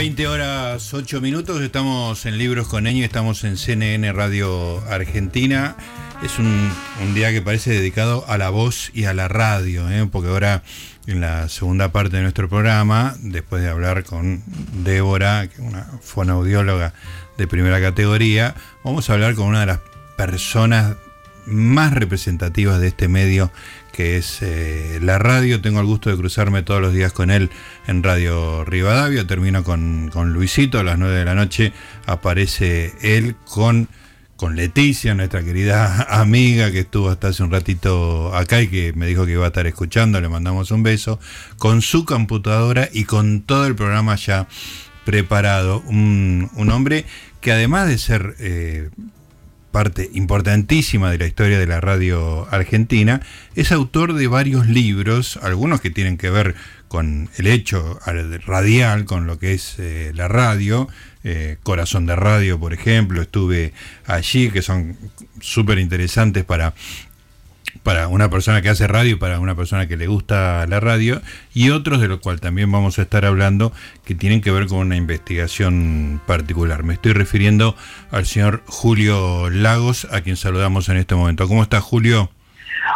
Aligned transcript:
20 0.00 0.28
horas 0.28 0.94
8 0.94 1.20
minutos, 1.20 1.60
estamos 1.60 2.24
en 2.24 2.38
Libros 2.38 2.68
con 2.68 2.86
Eño, 2.86 3.04
estamos 3.04 3.44
en 3.44 3.58
CNN 3.58 4.10
Radio 4.14 4.82
Argentina. 4.88 5.76
Es 6.22 6.38
un, 6.38 6.72
día 7.12 7.32
que 7.32 7.42
parece 7.42 7.72
dedicado 7.72 8.24
a 8.26 8.38
la 8.38 8.48
voz 8.48 8.90
y 8.94 9.04
a 9.04 9.12
la 9.12 9.28
radio, 9.28 9.90
¿eh? 9.90 10.08
porque 10.10 10.30
ahora 10.30 10.62
en 11.06 11.20
la 11.20 11.50
segunda 11.50 11.92
parte 11.92 12.16
de 12.16 12.22
nuestro 12.22 12.48
programa, 12.48 13.14
después 13.20 13.62
de 13.62 13.68
hablar 13.68 14.04
con 14.04 14.42
Débora, 14.82 15.46
una 15.58 15.86
fonoaudióloga 16.00 16.94
de 17.36 17.46
primera 17.46 17.78
categoría, 17.78 18.54
vamos 18.82 19.10
a 19.10 19.12
hablar 19.12 19.34
con 19.34 19.48
una 19.48 19.60
de 19.60 19.66
las 19.66 19.80
personas 20.16 20.96
más 21.46 21.92
representativas 21.92 22.80
de 22.80 22.88
este 22.88 23.08
medio 23.08 23.50
que 23.92 24.16
es 24.16 24.38
eh, 24.40 24.98
la 25.02 25.18
radio. 25.18 25.60
Tengo 25.60 25.80
el 25.80 25.86
gusto 25.86 26.10
de 26.10 26.16
cruzarme 26.16 26.62
todos 26.62 26.80
los 26.80 26.94
días 26.94 27.12
con 27.12 27.30
él 27.30 27.50
en 27.86 28.02
Radio 28.02 28.64
Rivadavia. 28.64 29.26
Termino 29.26 29.64
con, 29.64 30.10
Luisito 30.32 30.78
a 30.78 30.84
las 30.84 30.98
9 30.98 31.14
de 31.14 31.24
la 31.24 31.34
noche. 31.34 31.72
Aparece 32.06 32.94
él 33.02 33.36
con, 33.44 33.88
con 34.36 34.56
Leticia, 34.56 35.14
nuestra 35.14 35.42
querida 35.42 36.06
amiga 36.20 36.70
que 36.70 36.80
estuvo 36.80 37.10
hasta 37.10 37.28
hace 37.28 37.42
un 37.42 37.50
ratito 37.50 38.34
acá 38.34 38.62
y 38.62 38.68
que 38.68 38.92
me 38.94 39.06
dijo 39.06 39.26
que 39.26 39.32
iba 39.32 39.44
a 39.44 39.48
estar 39.48 39.66
escuchando. 39.66 40.20
Le 40.20 40.28
mandamos 40.28 40.70
un 40.70 40.82
beso. 40.82 41.18
Con 41.58 41.82
su 41.82 42.04
computadora 42.04 42.88
y 42.92 43.04
con 43.04 43.42
todo 43.42 43.66
el 43.66 43.74
programa 43.74 44.16
ya 44.16 44.46
preparado. 45.04 45.82
Un, 45.86 46.48
hombre 46.72 47.04
que 47.40 47.52
además 47.52 47.88
de 47.88 47.98
ser... 47.98 48.36
Eh, 48.38 48.90
parte 49.70 50.10
importantísima 50.14 51.10
de 51.10 51.18
la 51.18 51.26
historia 51.26 51.58
de 51.58 51.66
la 51.66 51.80
radio 51.80 52.46
argentina, 52.50 53.20
es 53.54 53.72
autor 53.72 54.14
de 54.14 54.26
varios 54.26 54.66
libros, 54.66 55.38
algunos 55.42 55.80
que 55.80 55.90
tienen 55.90 56.16
que 56.16 56.30
ver 56.30 56.54
con 56.88 57.30
el 57.36 57.46
hecho 57.46 58.00
radial, 58.46 59.04
con 59.04 59.26
lo 59.26 59.38
que 59.38 59.54
es 59.54 59.76
eh, 59.78 60.10
la 60.14 60.26
radio, 60.26 60.88
eh, 61.22 61.56
Corazón 61.62 62.06
de 62.06 62.16
Radio, 62.16 62.58
por 62.58 62.72
ejemplo, 62.72 63.22
estuve 63.22 63.72
allí, 64.06 64.50
que 64.50 64.62
son 64.62 64.96
súper 65.40 65.78
interesantes 65.78 66.44
para 66.44 66.74
para 67.82 68.08
una 68.08 68.30
persona 68.30 68.62
que 68.62 68.68
hace 68.68 68.86
radio, 68.86 69.18
para 69.18 69.40
una 69.40 69.54
persona 69.54 69.86
que 69.86 69.96
le 69.96 70.06
gusta 70.06 70.66
la 70.66 70.80
radio, 70.80 71.20
y 71.54 71.70
otros 71.70 72.00
de 72.00 72.08
los 72.08 72.20
cuales 72.20 72.40
también 72.40 72.70
vamos 72.70 72.98
a 72.98 73.02
estar 73.02 73.24
hablando 73.24 73.72
que 74.04 74.14
tienen 74.14 74.40
que 74.40 74.50
ver 74.50 74.66
con 74.66 74.78
una 74.78 74.96
investigación 74.96 76.20
particular. 76.26 76.82
Me 76.82 76.94
estoy 76.94 77.12
refiriendo 77.12 77.74
al 78.10 78.26
señor 78.26 78.62
Julio 78.66 79.50
Lagos, 79.50 80.06
a 80.10 80.20
quien 80.20 80.36
saludamos 80.36 80.88
en 80.88 80.96
este 80.96 81.14
momento. 81.14 81.48
¿Cómo 81.48 81.62
está 81.62 81.80
Julio? 81.80 82.30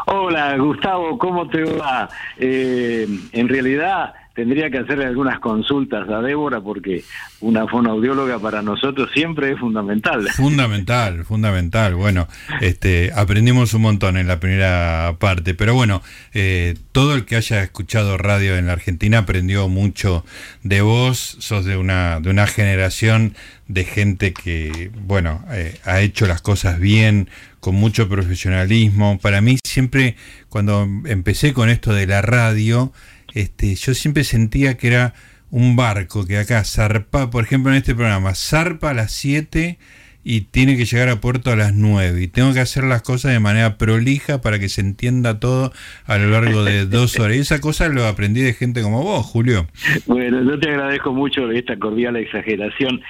Hola 0.06 0.56
Gustavo, 0.56 1.18
¿cómo 1.18 1.48
te 1.48 1.62
va? 1.64 2.08
Eh, 2.38 3.06
en 3.32 3.48
realidad 3.48 4.14
tendría 4.34 4.68
que 4.68 4.78
hacerle 4.78 5.06
algunas 5.06 5.38
consultas 5.38 6.08
a 6.08 6.20
Débora 6.20 6.60
porque 6.60 7.04
una 7.40 7.66
fonoaudióloga 7.68 8.38
para 8.40 8.62
nosotros 8.62 9.10
siempre 9.14 9.52
es 9.52 9.58
fundamental. 9.58 10.28
Fundamental, 10.30 11.24
fundamental. 11.24 11.94
Bueno, 11.94 12.26
este, 12.60 13.12
aprendimos 13.14 13.74
un 13.74 13.82
montón 13.82 14.16
en 14.16 14.26
la 14.26 14.40
primera 14.40 15.14
parte, 15.18 15.54
pero 15.54 15.74
bueno, 15.74 16.02
eh, 16.32 16.74
todo 16.92 17.14
el 17.14 17.24
que 17.24 17.36
haya 17.36 17.62
escuchado 17.62 18.18
radio 18.18 18.56
en 18.56 18.66
la 18.66 18.72
Argentina 18.72 19.18
aprendió 19.18 19.68
mucho 19.68 20.24
de 20.62 20.82
vos. 20.82 21.36
Sos 21.38 21.64
de 21.64 21.76
una, 21.76 22.18
de 22.20 22.30
una 22.30 22.46
generación 22.46 23.34
de 23.68 23.84
gente 23.84 24.32
que, 24.32 24.90
bueno, 25.06 25.44
eh, 25.52 25.78
ha 25.84 26.00
hecho 26.00 26.26
las 26.26 26.42
cosas 26.42 26.80
bien, 26.80 27.28
con 27.60 27.76
mucho 27.76 28.08
profesionalismo. 28.08 29.18
Para 29.20 29.40
mí 29.40 29.58
siempre, 29.64 30.16
cuando 30.48 30.88
empecé 31.06 31.54
con 31.54 31.70
esto 31.70 31.94
de 31.94 32.06
la 32.06 32.20
radio, 32.20 32.92
este, 33.34 33.74
yo 33.74 33.94
siempre 33.94 34.24
sentía 34.24 34.76
que 34.76 34.86
era 34.86 35.14
un 35.50 35.76
barco 35.76 36.24
que 36.26 36.38
acá 36.38 36.64
zarpa, 36.64 37.30
por 37.30 37.44
ejemplo 37.44 37.70
en 37.70 37.78
este 37.78 37.94
programa, 37.94 38.34
zarpa 38.34 38.90
a 38.90 38.94
las 38.94 39.12
7 39.12 39.78
y 40.24 40.40
tiene 40.40 40.76
que 40.76 40.86
llegar 40.86 41.10
a 41.10 41.20
puerto 41.20 41.52
a 41.52 41.56
las 41.56 41.74
9 41.74 42.22
y 42.22 42.28
tengo 42.28 42.54
que 42.54 42.60
hacer 42.60 42.84
las 42.84 43.02
cosas 43.02 43.32
de 43.32 43.40
manera 43.40 43.76
prolija 43.76 44.40
para 44.40 44.58
que 44.58 44.70
se 44.70 44.80
entienda 44.80 45.38
todo 45.38 45.72
a 46.06 46.16
lo 46.16 46.30
largo 46.30 46.64
de 46.64 46.86
dos 46.94 47.18
horas. 47.20 47.36
Y 47.36 47.40
esa 47.40 47.60
cosa 47.60 47.88
lo 47.88 48.06
aprendí 48.06 48.40
de 48.40 48.54
gente 48.54 48.82
como 48.82 49.02
vos, 49.02 49.24
Julio. 49.26 49.66
Bueno, 50.06 50.42
yo 50.42 50.58
te 50.58 50.70
agradezco 50.70 51.12
mucho 51.12 51.50
esta 51.50 51.78
cordial 51.78 52.16
exageración. 52.16 53.02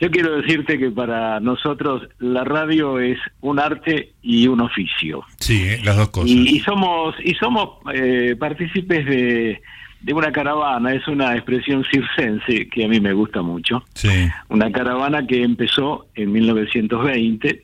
Yo 0.00 0.10
quiero 0.10 0.40
decirte 0.40 0.78
que 0.78 0.90
para 0.90 1.40
nosotros 1.40 2.08
la 2.18 2.44
radio 2.44 3.00
es 3.00 3.18
un 3.40 3.58
arte 3.58 4.12
y 4.22 4.46
un 4.46 4.60
oficio. 4.60 5.24
Sí, 5.40 5.64
eh, 5.64 5.80
las 5.84 5.96
dos 5.96 6.10
cosas. 6.10 6.30
Y, 6.30 6.60
somos 6.60 7.14
y 7.24 7.34
somos 7.34 7.70
eh, 7.92 8.36
partícipes 8.38 9.04
de 9.04 9.60
de 10.02 10.12
una 10.12 10.32
caravana, 10.32 10.94
es 10.94 11.06
una 11.06 11.34
expresión 11.34 11.84
circense 11.84 12.68
que 12.68 12.84
a 12.84 12.88
mí 12.88 13.00
me 13.00 13.12
gusta 13.12 13.40
mucho. 13.40 13.84
Sí. 13.94 14.28
Una 14.48 14.70
caravana 14.72 15.26
que 15.26 15.42
empezó 15.42 16.06
en 16.14 16.32
1920 16.32 17.62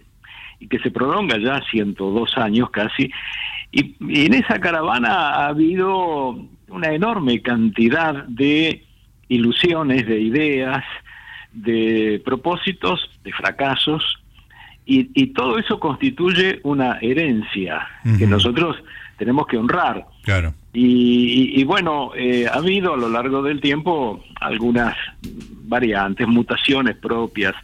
y 0.60 0.68
que 0.68 0.78
se 0.78 0.90
prolonga 0.90 1.36
ya 1.38 1.60
102 1.70 2.38
años 2.38 2.70
casi. 2.70 3.10
Y, 3.72 3.96
en 4.00 4.34
esa 4.34 4.60
caravana 4.60 5.30
ha 5.30 5.48
habido 5.48 6.38
una 6.68 6.92
enorme 6.92 7.42
cantidad 7.42 8.24
de 8.24 8.84
ilusiones, 9.28 10.06
de 10.06 10.20
ideas, 10.20 10.84
de 11.52 12.22
propósitos, 12.24 13.10
de 13.24 13.32
fracasos, 13.32 14.18
y, 14.90 15.26
todo 15.34 15.58
eso 15.58 15.78
constituye 15.78 16.60
una 16.62 16.96
herencia 17.02 17.86
que 18.18 18.26
nosotros 18.26 18.74
tenemos 19.18 19.46
que 19.46 19.58
honrar. 19.58 20.06
Claro. 20.22 20.54
Y, 20.72 21.64
bueno, 21.64 22.12
eh, 22.14 22.46
ha 22.46 22.58
habido 22.58 22.94
a 22.94 22.96
lo 22.96 23.08
largo 23.08 23.42
del 23.42 23.60
tiempo 23.60 24.22
algunas 24.40 24.94
variantes, 25.64 26.28
mutaciones 26.28 26.96
propias 26.96 27.54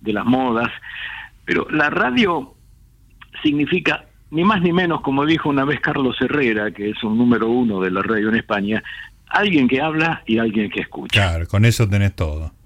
de 0.00 0.12
las 0.12 0.24
modas, 0.24 0.70
pero 1.44 1.66
la 1.70 1.88
radio 1.88 2.54
significa 3.42 4.04
ni 4.30 4.44
más 4.44 4.60
ni 4.60 4.72
menos, 4.72 5.00
como 5.00 5.24
dijo 5.24 5.48
una 5.48 5.64
vez 5.64 5.80
Carlos 5.80 6.16
Herrera, 6.20 6.70
que 6.72 6.90
es 6.90 7.02
un 7.02 7.16
número 7.16 7.48
uno 7.48 7.80
de 7.80 7.90
la 7.90 8.02
radio 8.02 8.28
en 8.28 8.34
España, 8.34 8.82
alguien 9.28 9.68
que 9.68 9.80
habla 9.80 10.22
y 10.26 10.38
alguien 10.38 10.68
que 10.68 10.80
escucha. 10.80 11.22
Claro, 11.22 11.46
con 11.46 11.64
eso 11.64 11.88
tenés 11.88 12.14
todo 12.14 12.57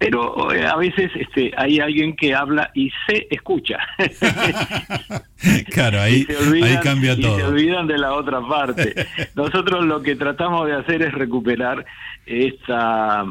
pero 0.00 0.50
eh, 0.50 0.66
a 0.66 0.76
veces 0.76 1.10
este, 1.14 1.52
hay 1.58 1.78
alguien 1.78 2.16
que 2.16 2.34
habla 2.34 2.70
y 2.72 2.90
se 3.06 3.26
escucha. 3.30 3.76
claro, 5.70 6.00
ahí, 6.00 6.26
ahí 6.62 6.78
cambia 6.82 7.14
todo. 7.20 7.36
Y 7.36 7.40
se 7.42 7.46
olvidan 7.46 7.86
de 7.86 7.98
la 7.98 8.14
otra 8.14 8.40
parte. 8.40 8.94
Nosotros 9.34 9.84
lo 9.84 10.02
que 10.02 10.16
tratamos 10.16 10.66
de 10.66 10.76
hacer 10.76 11.02
es 11.02 11.12
recuperar 11.12 11.84
esta, 12.24 13.26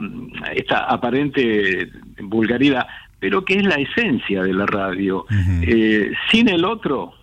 esta 0.53 0.83
aparente 0.83 1.89
vulgaridad, 2.21 2.85
pero 3.19 3.43
que 3.43 3.55
es 3.55 3.63
la 3.63 3.77
esencia 3.77 4.43
de 4.43 4.53
la 4.53 4.67
radio. 4.67 5.25
Eh, 5.63 6.11
sin 6.29 6.49
el 6.49 6.65
otro, 6.65 7.15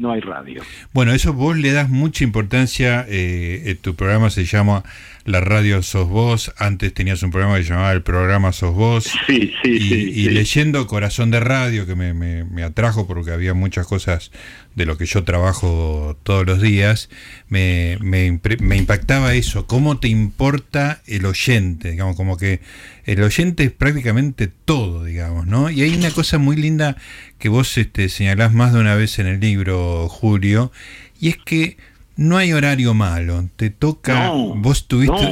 no 0.00 0.12
hay 0.12 0.20
radio. 0.20 0.62
Bueno, 0.94 1.12
eso 1.12 1.34
vos 1.34 1.56
le 1.56 1.72
das 1.72 1.90
mucha 1.90 2.24
importancia, 2.24 3.04
eh, 3.06 3.76
tu 3.82 3.94
programa 3.94 4.30
se 4.30 4.46
llama 4.46 4.82
La 5.26 5.42
Radio 5.42 5.82
Sos 5.82 6.08
Vos, 6.08 6.54
antes 6.56 6.94
tenías 6.94 7.22
un 7.22 7.30
programa 7.30 7.58
que 7.58 7.64
se 7.64 7.70
llamaba 7.70 7.92
El 7.92 8.00
Programa 8.02 8.52
Sos 8.52 8.74
Vos. 8.74 9.04
Sí, 9.26 9.52
sí, 9.62 9.70
y, 9.70 9.80
sí, 9.80 10.12
y 10.22 10.30
leyendo 10.30 10.86
Corazón 10.86 11.30
de 11.30 11.40
Radio, 11.40 11.86
que 11.86 11.94
me, 11.96 12.14
me, 12.14 12.62
atrajo 12.62 13.06
porque 13.06 13.30
había 13.30 13.52
muchas 13.52 13.86
cosas 13.86 14.32
de 14.80 14.86
lo 14.86 14.96
que 14.96 15.04
yo 15.04 15.24
trabajo 15.24 16.16
todos 16.22 16.46
los 16.46 16.62
días, 16.62 17.10
me, 17.48 17.98
me, 18.00 18.40
me 18.60 18.76
impactaba 18.76 19.34
eso, 19.34 19.66
cómo 19.66 19.98
te 19.98 20.08
importa 20.08 21.02
el 21.06 21.26
oyente, 21.26 21.90
digamos, 21.90 22.16
como 22.16 22.38
que 22.38 22.60
el 23.04 23.22
oyente 23.22 23.64
es 23.64 23.72
prácticamente 23.72 24.48
todo, 24.48 25.04
digamos, 25.04 25.46
¿no? 25.46 25.68
Y 25.68 25.82
hay 25.82 25.94
una 25.94 26.10
cosa 26.10 26.38
muy 26.38 26.56
linda 26.56 26.96
que 27.38 27.50
vos 27.50 27.76
este, 27.76 28.08
señalás 28.08 28.54
más 28.54 28.72
de 28.72 28.80
una 28.80 28.94
vez 28.94 29.18
en 29.18 29.26
el 29.26 29.38
libro, 29.38 30.08
Julio, 30.08 30.72
y 31.20 31.28
es 31.28 31.36
que 31.36 31.76
no 32.16 32.38
hay 32.38 32.54
horario 32.54 32.94
malo. 32.94 33.48
Te 33.56 33.68
toca. 33.68 34.30
vos, 34.30 34.88
tuviste, 34.88 35.26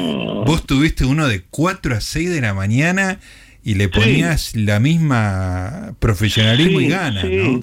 vos 0.45 0.67
tuviste 0.67 1.07
uno 1.07 1.27
de 1.27 1.43
4 1.43 1.97
a 1.97 2.01
6 2.03 2.29
de 2.31 2.41
la 2.43 2.53
mañana 2.53 3.19
y 3.65 3.75
le 3.75 3.89
ponías 3.89 4.55
la 4.55 4.79
misma 4.81 5.95
profesionalismo 5.99 6.81
y 6.81 6.89
ganas, 6.89 7.25
¿no? 7.25 7.61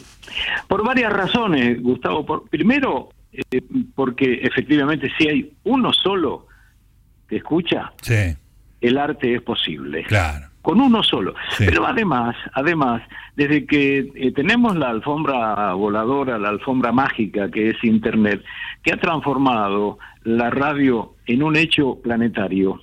Por 0.67 0.85
varias 0.85 1.11
razones, 1.11 1.81
Gustavo. 1.81 2.25
Por, 2.25 2.49
primero, 2.49 3.09
eh, 3.31 3.61
porque 3.93 4.41
efectivamente, 4.43 5.11
si 5.17 5.27
hay 5.27 5.53
uno 5.63 5.91
solo 5.93 6.47
que 7.27 7.37
escucha, 7.37 7.91
el 8.81 8.97
arte 8.97 9.35
es 9.35 9.41
posible. 9.41 10.03
Claro 10.03 10.47
con 10.65 10.81
uno 10.81 11.03
solo. 11.03 11.35
Pero 11.59 11.85
además, 11.85 12.35
además, 12.53 13.03
desde 13.35 13.67
que 13.67 13.99
eh, 14.15 14.31
tenemos 14.31 14.75
la 14.75 14.89
alfombra 14.89 15.73
voladora, 15.73 16.39
la 16.39 16.49
alfombra 16.49 16.91
mágica 16.91 17.51
que 17.51 17.69
es 17.69 17.83
Internet, 17.83 18.43
que 18.81 18.91
ha 18.91 18.97
transformado 18.97 19.99
la 20.23 20.49
radio 20.49 21.13
en 21.27 21.43
un 21.43 21.55
hecho 21.55 21.99
planetario. 22.01 22.81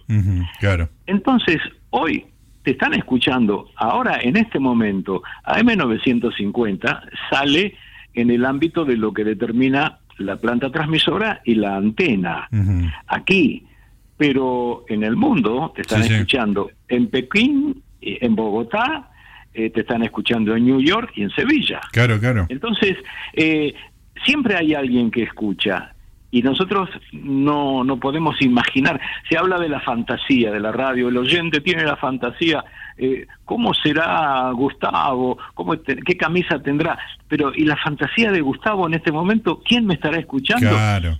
claro. 0.60 0.88
Entonces, 1.06 1.58
hoy 1.90 2.24
te 2.62 2.72
están 2.72 2.94
escuchando, 2.94 3.70
ahora 3.76 4.20
en 4.22 4.36
este 4.36 4.58
momento, 4.58 5.22
AM950 5.44 7.02
sale 7.30 7.76
en 8.14 8.30
el 8.30 8.44
ámbito 8.44 8.84
de 8.84 8.96
lo 8.96 9.12
que 9.12 9.24
determina 9.24 9.98
la 10.18 10.36
planta 10.36 10.70
transmisora 10.70 11.40
y 11.44 11.54
la 11.54 11.76
antena. 11.76 12.48
Aquí, 13.06 13.66
pero 14.16 14.84
en 14.88 15.02
el 15.02 15.16
mundo 15.16 15.72
te 15.74 15.82
están 15.82 16.02
escuchando. 16.02 16.70
En 16.88 17.08
Pekín, 17.08 17.82
eh, 18.00 18.18
en 18.20 18.36
Bogotá, 18.36 19.10
eh, 19.52 19.70
te 19.70 19.80
están 19.80 20.02
escuchando. 20.02 20.54
En 20.54 20.64
New 20.64 20.80
York 20.80 21.12
y 21.16 21.22
en 21.22 21.30
Sevilla. 21.30 21.80
Claro, 21.90 22.20
claro. 22.20 22.46
Entonces, 22.48 22.96
eh, 23.32 23.74
siempre 24.24 24.56
hay 24.56 24.74
alguien 24.74 25.10
que 25.10 25.24
escucha 25.24 25.91
y 26.32 26.42
nosotros 26.42 26.88
no, 27.12 27.84
no 27.84 28.00
podemos 28.00 28.40
imaginar. 28.40 28.98
Se 29.28 29.36
habla 29.38 29.58
de 29.58 29.68
la 29.68 29.80
fantasía 29.80 30.50
de 30.50 30.58
la 30.58 30.72
radio, 30.72 31.08
el 31.10 31.16
oyente 31.18 31.60
tiene 31.60 31.84
la 31.84 31.96
fantasía, 31.96 32.64
eh, 32.96 33.26
¿cómo 33.44 33.74
será 33.74 34.50
Gustavo? 34.52 35.38
¿Cómo 35.54 35.74
¿Qué 35.80 36.16
camisa 36.16 36.58
tendrá? 36.60 36.98
Pero, 37.28 37.52
¿y 37.54 37.64
la 37.64 37.76
fantasía 37.76 38.32
de 38.32 38.40
Gustavo 38.40 38.86
en 38.86 38.94
este 38.94 39.12
momento? 39.12 39.60
¿Quién 39.62 39.86
me 39.86 39.94
estará 39.94 40.18
escuchando? 40.18 40.70
Claro. 40.70 41.18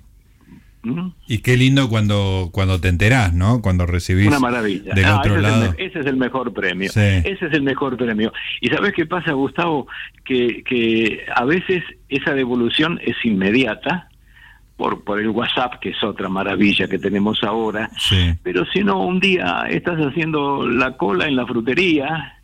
¿Mm? 0.83 1.09
Y 1.29 1.39
qué 1.39 1.59
lindo 1.59 1.89
cuando, 1.91 2.49
cuando 2.51 2.81
te 2.81 2.89
enterás, 2.89 3.35
¿no? 3.35 3.61
Cuando 3.61 3.85
recibís 3.87 4.27
Una 4.27 4.41
maravilla. 4.41 4.95
del 4.95 5.05
ah, 5.05 5.19
otro 5.19 5.35
ese 5.35 5.43
lado. 5.43 5.65
Es 5.65 5.79
el, 5.79 5.87
ese 5.87 6.01
es 6.01 6.07
el 6.07 6.17
mejor 6.17 6.53
premio. 6.55 6.89
Ese 6.91 7.33
es 7.33 7.53
el 7.53 7.63
mejor 7.63 7.97
premio. 7.99 8.33
¿Y 8.63 8.69
sabes 8.69 8.93
qué 8.95 9.07
pasa, 9.07 9.33
Gustavo? 9.33 9.87
Que, 10.25 10.65
que 10.65 11.27
a 11.35 11.45
veces 11.45 11.85
esa 12.09 12.35
devolución 12.35 12.99
es 13.05 13.15
inmediata, 13.25 14.09
por, 14.83 15.05
por 15.05 15.21
el 15.21 15.29
WhatsApp, 15.29 15.79
que 15.81 15.91
es 15.91 16.03
otra 16.03 16.29
maravilla 16.29 16.89
que 16.89 16.99
tenemos 16.99 17.45
ahora. 17.45 17.89
Pero 18.43 18.67
si 18.73 18.83
no, 18.83 18.99
un 19.07 19.21
día 19.21 19.67
estás 19.71 19.97
haciendo 20.01 20.69
la 20.69 20.97
cola 20.97 21.29
en 21.29 21.37
la 21.37 21.47
frutería 21.47 22.41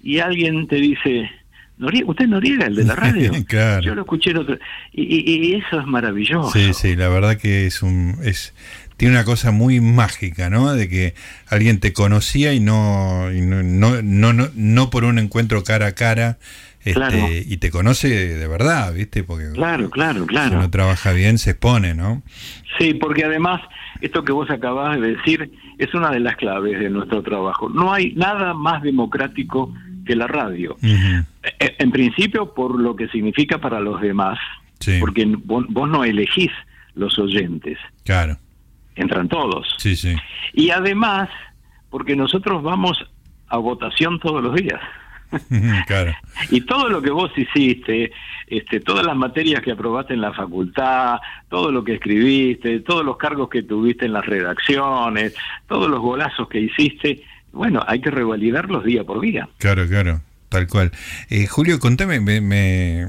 y 0.00 0.20
alguien 0.20 0.68
te 0.68 0.76
dice, 0.76 1.28
Noriega, 1.76 2.08
usted 2.08 2.28
Noriega, 2.28 2.66
el 2.66 2.76
de 2.76 2.84
la 2.84 2.94
radio. 2.94 3.32
Yo 3.82 3.96
lo 3.96 4.02
escuché 4.02 4.30
el 4.30 4.36
otro. 4.36 4.56
Y, 4.92 5.54
eso 5.54 5.80
es 5.80 5.86
maravilloso. 5.86 6.52
Sí, 6.52 6.72
sí, 6.74 6.94
la 6.94 7.08
verdad 7.08 7.36
que 7.38 7.66
es 7.66 7.82
un. 7.82 8.18
Es, 8.22 8.54
tiene 8.96 9.14
una 9.14 9.24
cosa 9.24 9.50
muy 9.50 9.80
mágica, 9.80 10.50
¿no? 10.50 10.74
De 10.74 10.88
que 10.88 11.14
alguien 11.48 11.80
te 11.80 11.92
conocía 11.92 12.54
y 12.54 12.60
no, 12.60 13.32
y 13.34 13.40
no, 13.40 13.64
no, 13.64 14.00
no, 14.32 14.48
no, 14.54 14.90
por 14.90 15.02
un 15.02 15.18
encuentro 15.18 15.64
cara 15.64 15.86
a 15.86 15.92
cara, 15.96 16.38
este, 16.84 17.44
y 17.46 17.56
te 17.56 17.70
conoce 17.70 18.08
de 18.08 18.46
verdad, 18.46 18.92
¿viste? 18.92 19.24
Porque 19.24 19.50
claro, 19.52 19.88
claro, 19.90 20.26
claro. 20.26 20.50
Si 20.50 20.56
uno 20.56 20.70
trabaja 20.70 21.12
bien, 21.12 21.38
se 21.38 21.52
expone, 21.52 21.94
¿no? 21.94 22.22
Sí, 22.78 22.94
porque 22.94 23.24
además, 23.24 23.60
esto 24.00 24.24
que 24.24 24.32
vos 24.32 24.50
acabás 24.50 25.00
de 25.00 25.16
decir 25.16 25.50
es 25.78 25.94
una 25.94 26.10
de 26.10 26.20
las 26.20 26.36
claves 26.36 26.78
de 26.78 26.90
nuestro 26.90 27.22
trabajo. 27.22 27.68
No 27.68 27.92
hay 27.92 28.12
nada 28.14 28.52
más 28.52 28.82
democrático 28.82 29.72
que 30.04 30.14
la 30.14 30.26
radio. 30.26 30.76
E, 30.82 31.24
en 31.78 31.90
principio, 31.90 32.52
por 32.52 32.78
lo 32.78 32.94
que 32.96 33.08
significa 33.08 33.58
para 33.58 33.80
los 33.80 34.00
demás, 34.00 34.38
porque 35.00 35.24
vos, 35.44 35.64
vos, 35.68 35.88
no 35.88 36.04
elegís 36.04 36.50
los 36.94 37.18
oyentes. 37.18 37.78
Claro. 38.04 38.36
Entran 38.96 39.28
todos. 39.28 39.74
Sí, 39.78 39.96
sí. 39.96 40.14
Y 40.52 40.70
además, 40.70 41.30
porque 41.88 42.14
nosotros 42.14 42.62
vamos 42.62 42.98
a 43.48 43.56
votación 43.56 44.20
todos 44.20 44.42
los 44.42 44.54
días. 44.54 44.80
claro. 45.86 46.14
Y 46.50 46.60
todo 46.62 46.88
lo 46.88 47.02
que 47.02 47.10
vos 47.10 47.30
hiciste, 47.36 48.12
este, 48.46 48.80
todas 48.80 49.04
las 49.04 49.16
materias 49.16 49.62
que 49.62 49.72
aprobaste 49.72 50.14
en 50.14 50.20
la 50.20 50.32
facultad, 50.32 51.18
todo 51.48 51.70
lo 51.70 51.84
que 51.84 51.94
escribiste, 51.94 52.80
todos 52.80 53.04
los 53.04 53.16
cargos 53.16 53.48
que 53.48 53.62
tuviste 53.62 54.06
en 54.06 54.12
las 54.12 54.26
redacciones, 54.26 55.34
todos 55.66 55.88
los 55.88 56.00
golazos 56.00 56.48
que 56.48 56.60
hiciste, 56.60 57.22
bueno, 57.52 57.82
hay 57.86 58.00
que 58.00 58.10
revalidarlos 58.10 58.84
día 58.84 59.04
por 59.04 59.20
día. 59.20 59.48
Claro, 59.58 59.86
claro, 59.86 60.20
tal 60.48 60.66
cual. 60.66 60.90
Eh, 61.30 61.46
Julio, 61.46 61.78
contame, 61.78 62.20
me, 62.20 63.06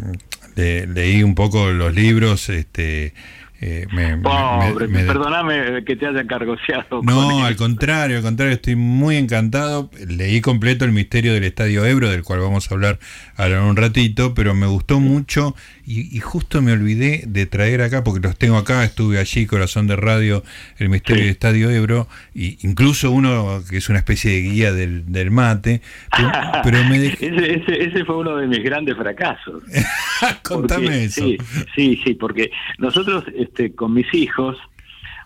leí 0.56 1.24
un 1.24 1.36
poco 1.36 1.71
los 1.71 1.94
libros, 1.94 2.50
este 2.50 3.13
eh, 3.62 3.88
Pobre, 4.22 4.88
perdóname 4.90 5.84
que 5.86 5.96
te 5.96 6.07
haya 6.07 6.25
cargoseado. 6.28 7.02
No, 7.04 7.46
al 7.46 7.56
contrario, 7.56 8.18
al 8.18 8.24
contrario, 8.24 8.54
estoy 8.54 8.75
muy 8.75 9.16
encantado. 9.16 9.90
Leí 10.07 10.42
completo 10.42 10.86
El 10.86 10.92
misterio 10.92 11.34
del 11.34 11.44
Estadio 11.44 11.86
Ebro, 11.86 12.10
del 12.10 12.24
cual 12.24 12.40
vamos 12.40 12.69
a 12.69 12.74
hablar 12.74 13.00
ahora 13.38 13.57
en 13.57 13.63
un 13.63 13.75
ratito, 13.75 14.34
pero 14.34 14.54
me 14.54 14.68
gustó 14.68 15.00
mucho 15.00 15.56
y, 15.88 16.19
justo 16.19 16.63
me 16.63 16.72
olvidé 16.72 17.25
de 17.28 17.46
traer 17.46 17.81
acá, 17.81 18.04
porque 18.04 18.19
los 18.28 18.36
tengo 18.38 18.57
acá, 18.57 18.84
estuve 18.84 19.19
allí, 19.19 19.46
Corazón 19.46 19.86
de 19.86 19.96
Radio, 19.96 20.44
El 20.80 20.90
misterio 20.90 21.22
del 21.24 21.31
Estadio 21.31 21.69
Ebro, 21.69 22.07
y 22.34 22.57
incluso 22.68 23.12
uno 23.12 23.62
que 23.69 23.78
es 23.78 23.88
una 23.90 24.00
especie 24.00 24.31
de 24.31 24.42
guía 24.42 24.74
del, 24.74 25.12
del 25.12 25.30
mate, 25.30 25.81
pero, 26.63 26.84
me 26.86 27.06
ese, 27.06 27.84
ese, 27.84 28.04
fue 28.04 28.18
uno 28.18 28.38
de 28.38 28.48
mis 28.48 28.63
grandes 28.63 28.98
fracasos. 28.98 29.62
Contame 30.44 31.04
eso. 31.04 31.24
Sí, 31.24 31.38
sí, 31.75 32.02
sí, 32.04 32.13
porque 32.16 32.50
nosotros 32.80 33.24
este, 33.45 33.74
con 33.74 33.94
mis 33.94 34.12
hijos, 34.13 34.57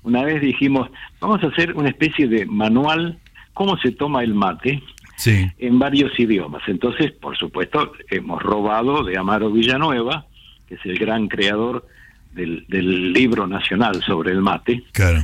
una 0.04 0.24
vez 0.24 0.42
dijimos, 0.42 0.90
vamos 1.20 1.44
a 1.44 1.48
hacer 1.48 1.76
una 1.76 1.90
especie 1.90 2.28
de 2.28 2.46
manual, 2.46 3.20
cómo 3.54 3.78
se 3.78 3.92
toma 3.92 4.24
el 4.24 4.34
mate, 4.34 4.82
en 5.26 5.80
varios 5.80 6.18
idiomas. 6.18 6.64
Entonces, 6.68 7.12
por 7.12 7.38
supuesto, 7.38 7.92
hemos 8.10 8.42
robado 8.42 9.04
de 9.04 9.18
Amaro 9.18 9.52
Villanueva, 9.52 10.26
que 10.68 10.76
es 10.76 10.86
el 10.86 10.98
gran 10.98 11.28
creador 11.28 11.86
del, 12.32 12.66
del 12.70 13.12
libro 13.12 13.46
nacional 13.46 14.02
sobre 14.04 14.32
el 14.32 14.42
mate. 14.42 14.84
Claro. 14.94 15.20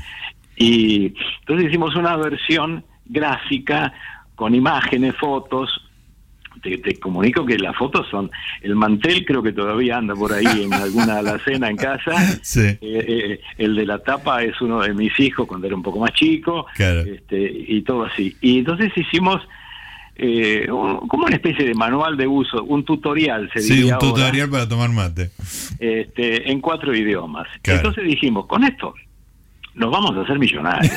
Y 0.57 1.13
entonces 1.39 1.69
hicimos 1.69 1.95
una 1.95 2.17
versión 2.17 2.83
gráfica 3.05 3.93
con 4.35 4.53
imágenes, 4.53 5.15
fotos, 5.15 5.84
te, 6.77 6.99
comunico 6.99 7.45
que 7.45 7.57
las 7.57 7.75
fotos 7.75 8.07
son 8.09 8.29
el 8.61 8.75
mantel 8.75 9.25
creo 9.25 9.43
que 9.43 9.53
todavía 9.53 9.97
anda 9.97 10.15
por 10.15 10.33
ahí 10.33 10.63
en 10.63 10.73
alguna 10.73 11.19
alacena 11.19 11.69
en 11.69 11.77
casa. 11.77 12.13
Eh, 12.55 12.77
eh, 12.81 13.41
el 13.57 13.75
de 13.75 13.85
la 13.85 13.99
tapa 13.99 14.43
es 14.43 14.59
uno 14.61 14.81
de 14.81 14.93
mis 14.93 15.19
hijos 15.19 15.47
cuando 15.47 15.67
era 15.67 15.75
un 15.75 15.83
poco 15.83 15.99
más 15.99 16.11
chico 16.13 16.65
este, 16.77 17.51
y 17.67 17.81
todo 17.81 18.05
así. 18.05 18.35
Y 18.41 18.59
entonces 18.59 18.91
hicimos 18.95 19.41
eh, 20.15 20.65
como 20.67 21.25
una 21.25 21.35
especie 21.35 21.65
de 21.65 21.73
manual 21.73 22.15
de 22.15 22.27
uso, 22.27 22.63
un 22.63 22.85
tutorial, 22.85 23.49
se 23.53 23.59
Sí, 23.59 23.83
un 23.83 23.97
tutorial 23.97 24.49
para 24.49 24.67
tomar 24.67 24.89
mate. 24.89 25.31
Este, 25.79 26.49
en 26.49 26.61
cuatro 26.61 26.95
idiomas. 26.95 27.47
Entonces 27.63 28.05
dijimos, 28.05 28.45
con 28.45 28.63
esto 28.63 28.93
nos 29.75 29.91
vamos 29.91 30.15
a 30.17 30.21
hacer 30.21 30.39
millonarios. 30.39 30.93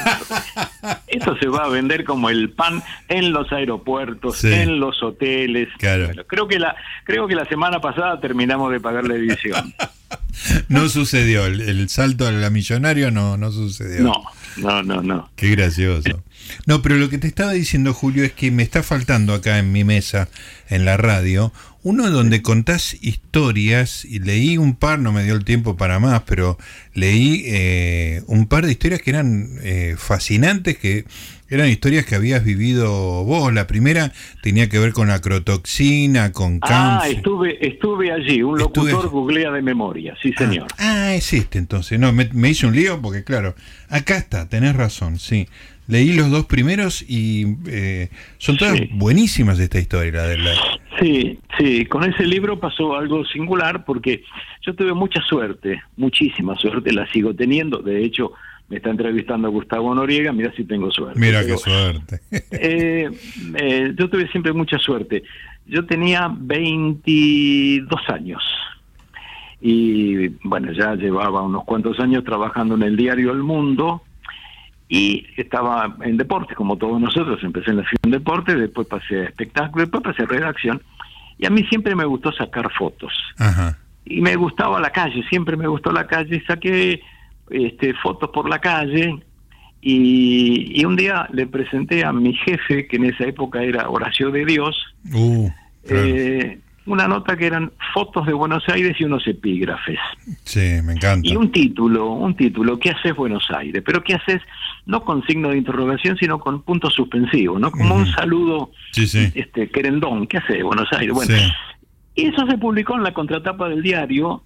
Esto 1.06 1.36
se 1.38 1.48
va 1.48 1.64
a 1.64 1.69
vender 1.69 2.04
como 2.04 2.30
el 2.30 2.50
pan 2.50 2.82
en 3.08 3.32
los 3.32 3.50
aeropuertos, 3.52 4.44
en 4.44 4.78
los 4.80 5.02
hoteles. 5.02 5.69
creo 5.78 6.48
que 6.48 6.58
la 6.58 6.76
creo 7.04 7.26
que 7.26 7.34
la 7.34 7.44
semana 7.46 7.81
pasada 7.81 8.20
terminamos 8.20 8.72
de 8.72 8.81
pagar 8.81 9.05
la 9.05 9.14
edición. 9.14 9.74
no 10.69 10.88
sucedió, 10.88 11.46
el, 11.46 11.88
salto 11.88 12.26
a 12.26 12.32
la 12.32 12.50
millonario 12.50 13.10
no 13.10 13.36
no 13.36 13.50
sucedió. 13.50 14.03
No, 14.03 14.24
no, 14.56 14.82
no, 14.82 15.03
no. 15.03 15.31
Qué 15.36 15.50
gracioso. 15.50 16.22
No, 16.67 16.81
pero 16.81 16.96
lo 16.96 17.10
que 17.10 17.19
te 17.19 17.26
estaba 17.26 17.53
diciendo, 17.53 17.93
Julio, 17.93 18.24
es 18.24 18.32
que 18.32 18.50
me 18.50 18.62
está 18.62 18.82
faltando 18.82 19.34
acá 19.34 19.58
en 19.58 19.72
mi 19.72 19.84
mesa, 19.84 20.29
en 20.69 20.84
la 20.84 20.96
radio, 20.96 21.53
uno 21.88 22.10
donde 22.10 22.42
contás 22.42 22.98
historias, 23.00 24.04
y 24.04 24.18
leí 24.18 24.58
un 24.58 24.76
par, 24.76 24.98
no 24.98 25.10
me 25.10 25.24
dio 25.24 25.34
el 25.34 25.44
tiempo 25.46 25.74
para 25.78 25.98
más, 25.98 26.22
pero 26.26 26.58
leí 26.92 27.44
eh, 27.46 28.22
un 28.26 28.46
par 28.46 28.66
de 28.66 28.72
historias 28.72 29.00
que 29.00 29.08
eran 29.08 29.48
eh, 29.62 29.94
fascinantes, 29.96 30.76
que 30.76 31.06
eran 31.48 31.66
historias 31.70 32.04
que 32.04 32.14
habías 32.14 32.44
vivido 32.44 33.24
vos. 33.24 33.54
La 33.54 33.66
primera 33.66 34.12
tenía 34.42 34.68
que 34.68 34.78
ver 34.78 34.92
con 34.92 35.10
acrotoxina, 35.10 36.30
con 36.32 36.60
cáncer. 36.60 37.10
Ah, 37.14 37.16
estuve, 37.16 37.66
estuve 37.66 38.12
allí, 38.12 38.42
un 38.42 38.58
locutor 38.58 39.08
googlea 39.08 39.50
de 39.50 39.62
memoria, 39.62 40.14
sí 40.22 40.34
ah, 40.36 40.38
señor. 40.38 40.66
Ah, 40.76 41.14
es 41.14 41.32
este 41.32 41.58
entonces. 41.58 41.98
No, 41.98 42.12
me, 42.12 42.28
me 42.34 42.50
hice 42.50 42.66
un 42.66 42.76
lío 42.76 43.00
porque 43.00 43.24
claro, 43.24 43.54
acá 43.88 44.18
está, 44.18 44.46
tenés 44.46 44.76
razón, 44.76 45.18
sí. 45.18 45.48
Leí 45.88 46.12
los 46.12 46.30
dos 46.30 46.44
primeros 46.44 47.02
y 47.08 47.56
eh, 47.66 48.10
son 48.36 48.58
todas 48.58 48.78
buenísimas 48.92 49.58
esta 49.58 49.78
historia. 49.78 50.22
De 50.24 50.36
la... 50.36 50.52
Sí, 51.00 51.38
sí, 51.58 51.86
con 51.86 52.04
ese 52.04 52.26
libro 52.26 52.60
pasó 52.60 52.94
algo 52.94 53.24
singular 53.24 53.86
porque 53.86 54.22
yo 54.60 54.74
tuve 54.74 54.92
mucha 54.92 55.22
suerte, 55.22 55.82
muchísima 55.96 56.54
suerte, 56.56 56.92
la 56.92 57.10
sigo 57.10 57.34
teniendo. 57.34 57.78
De 57.78 58.04
hecho, 58.04 58.32
me 58.68 58.76
está 58.76 58.90
entrevistando 58.90 59.50
Gustavo 59.50 59.94
Noriega, 59.94 60.30
mira 60.30 60.52
si 60.54 60.64
tengo 60.64 60.90
suerte. 60.90 61.18
Mira 61.18 61.44
qué 61.46 61.56
suerte. 61.56 62.20
Eh, 62.50 63.08
eh, 63.56 63.94
yo 63.96 64.10
tuve 64.10 64.28
siempre 64.28 64.52
mucha 64.52 64.78
suerte. 64.78 65.22
Yo 65.66 65.86
tenía 65.86 66.30
22 66.30 68.00
años 68.08 68.42
y 69.60 70.28
bueno, 70.42 70.70
ya 70.72 70.94
llevaba 70.94 71.42
unos 71.42 71.64
cuantos 71.64 71.98
años 71.98 72.24
trabajando 72.24 72.74
en 72.74 72.82
el 72.82 72.96
diario 72.96 73.32
El 73.32 73.42
Mundo 73.42 74.02
y 74.88 75.26
estaba 75.36 75.96
en 76.00 76.16
deportes, 76.16 76.56
como 76.56 76.76
todos 76.76 77.00
nosotros, 77.00 77.38
empecé 77.42 77.70
en 77.70 77.78
la 77.78 77.82
de 77.82 78.10
deporte, 78.10 78.54
después 78.54 78.86
pasé 78.86 79.20
a 79.20 79.24
espectáculo, 79.24 79.84
después 79.84 80.02
pasé 80.02 80.22
a 80.22 80.26
redacción, 80.26 80.82
y 81.38 81.46
a 81.46 81.50
mí 81.50 81.64
siempre 81.64 81.94
me 81.94 82.06
gustó 82.06 82.32
sacar 82.32 82.72
fotos. 82.72 83.12
Y 84.06 84.20
me 84.22 84.34
gustaba 84.36 84.80
la 84.80 84.90
calle, 84.90 85.22
siempre 85.28 85.56
me 85.56 85.66
gustó 85.66 85.92
la 85.92 86.06
calle, 86.06 86.42
saqué 86.46 87.02
este, 87.50 87.92
fotos 87.94 88.30
por 88.30 88.48
la 88.48 88.60
calle, 88.60 89.22
y, 89.80 90.84
un 90.84 90.96
día 90.96 91.28
le 91.32 91.46
presenté 91.46 92.04
a 92.04 92.12
mi 92.12 92.34
jefe, 92.34 92.88
que 92.88 92.96
en 92.96 93.04
esa 93.04 93.24
época 93.24 93.62
era 93.62 93.88
Horacio 93.88 94.30
de 94.30 94.44
Dios, 94.44 94.76
uh, 95.12 95.50
eh, 95.84 96.58
una 96.86 97.06
nota 97.06 97.36
que 97.36 97.46
eran 97.46 97.70
fotos 97.94 98.26
de 98.26 98.32
Buenos 98.32 98.64
Aires 98.68 98.96
y 98.98 99.04
unos 99.04 99.26
epígrafes. 99.26 99.98
Sí, 100.44 100.80
me 100.82 100.94
encanta. 100.94 101.28
Y 101.28 101.36
un 101.36 101.52
título, 101.52 102.12
un 102.12 102.34
título, 102.34 102.78
¿qué 102.78 102.90
haces 102.90 103.14
Buenos 103.14 103.46
Aires? 103.50 103.82
Pero 103.84 104.02
¿qué 104.02 104.14
haces 104.14 104.40
no 104.88 105.04
con 105.04 105.22
signo 105.26 105.50
de 105.50 105.58
interrogación, 105.58 106.16
sino 106.16 106.40
con 106.40 106.62
puntos 106.62 106.94
suspensivos, 106.94 107.60
¿no? 107.60 107.70
Como 107.70 107.94
un 107.94 108.06
saludo 108.06 108.70
este 108.96 109.70
querendón, 109.70 110.26
¿qué 110.26 110.38
hace 110.38 110.62
Buenos 110.62 110.88
Aires? 110.92 111.14
Bueno, 111.14 111.34
y 112.14 112.24
eso 112.24 112.46
se 112.46 112.56
publicó 112.56 112.96
en 112.96 113.02
la 113.02 113.12
contratapa 113.12 113.68
del 113.68 113.82
diario 113.82 114.42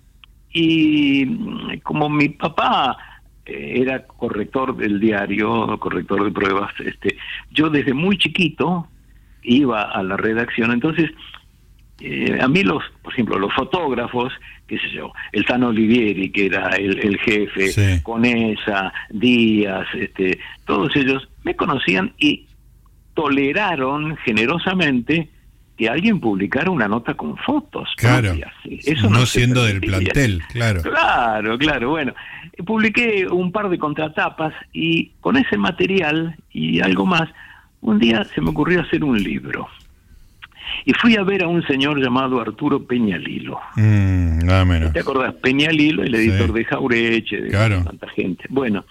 y 0.52 1.24
mm, 1.26 1.78
como 1.84 2.08
mi 2.08 2.28
papá 2.30 2.96
eh, 3.46 3.74
era 3.76 4.04
corrector 4.04 4.76
del 4.76 4.98
diario, 4.98 5.78
corrector 5.78 6.24
de 6.24 6.32
pruebas, 6.32 6.72
este, 6.84 7.16
yo 7.52 7.70
desde 7.70 7.94
muy 7.94 8.18
chiquito 8.18 8.88
iba 9.44 9.82
a 9.82 10.02
la 10.02 10.16
redacción, 10.16 10.72
entonces 10.72 11.08
eh, 12.04 12.38
a 12.40 12.48
mí 12.48 12.64
los, 12.64 12.82
por 13.00 13.12
ejemplo, 13.12 13.38
los 13.38 13.54
fotógrafos, 13.54 14.32
qué 14.66 14.76
sé 14.78 14.90
yo, 14.90 15.12
el 15.30 15.44
Tano 15.44 15.68
Olivieri, 15.68 16.30
que 16.30 16.46
era 16.46 16.70
el, 16.70 17.16
jefe, 17.18 18.02
Conesa, 18.02 18.92
Díaz, 19.10 19.86
este, 19.94 20.38
todos 20.66 20.96
ellos 20.96 21.28
me 21.44 21.54
conocían 21.54 22.12
y 22.18 22.46
toleraron 23.14 24.16
generosamente 24.16 25.28
que 25.76 25.88
alguien 25.88 26.18
publicara 26.18 26.72
una 26.72 26.88
nota 26.88 27.14
con 27.14 27.36
fotos. 27.36 27.88
Claro. 27.96 28.34
Eso 28.64 29.08
no, 29.08 29.24
siendo 29.24 29.64
del 29.64 29.80
plantel, 29.80 30.42
claro. 30.50 30.82
Claro, 30.82 31.56
claro. 31.56 31.90
Bueno, 31.90 32.14
publiqué 32.66 33.28
un 33.30 33.52
par 33.52 33.68
de 33.68 33.78
contratapas 33.78 34.54
y 34.72 35.12
con 35.20 35.36
ese 35.36 35.56
material 35.56 36.36
y 36.50 36.80
algo 36.80 37.06
más, 37.06 37.28
un 37.80 38.00
día 38.00 38.24
se 38.24 38.40
me 38.40 38.50
ocurrió 38.50 38.80
hacer 38.80 39.04
un 39.04 39.22
libro. 39.22 39.68
Y 40.84 40.92
fui 40.94 41.16
a 41.16 41.22
ver 41.22 41.44
a 41.44 41.48
un 41.48 41.62
señor 41.66 42.02
llamado 42.02 42.40
Arturo 42.40 42.84
Peñalilo. 42.84 43.60
Mm, 43.76 44.38
nada 44.44 44.64
menos. 44.64 44.92
¿Te 44.92 45.00
acordás? 45.00 45.34
Peñalilo, 45.34 46.02
el 46.02 46.14
editor 46.14 46.52
de 46.52 46.64
Jaureche, 46.64 47.40
de 47.40 47.50
tanta 47.50 48.08
gente. 48.08 48.44
Bueno, 48.48 48.84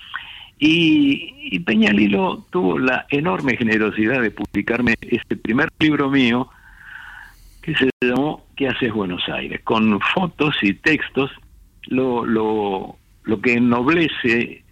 y, 0.60 1.34
y, 1.52 1.60
Peñalilo 1.60 2.46
tuvo 2.52 2.78
la 2.78 3.08
enorme 3.10 3.58
generosidad 3.58 4.22
de 4.22 4.30
publicarme 4.30 4.96
este 5.02 5.36
primer 5.36 5.70
libro 5.80 6.10
mío, 6.10 6.50
que 7.64 7.76
se 7.76 7.90
llamó 8.00 8.46
¿Qué 8.56 8.68
haces 8.68 8.94
Buenos 8.94 9.28
Aires? 9.28 9.62
Con 9.64 10.00
fotos 10.00 10.56
y 10.62 10.76
textos, 10.76 11.32
lo, 11.88 12.26
lo, 12.26 12.96
lo 13.24 13.42
que 13.42 13.54
ennoblece 13.54 14.64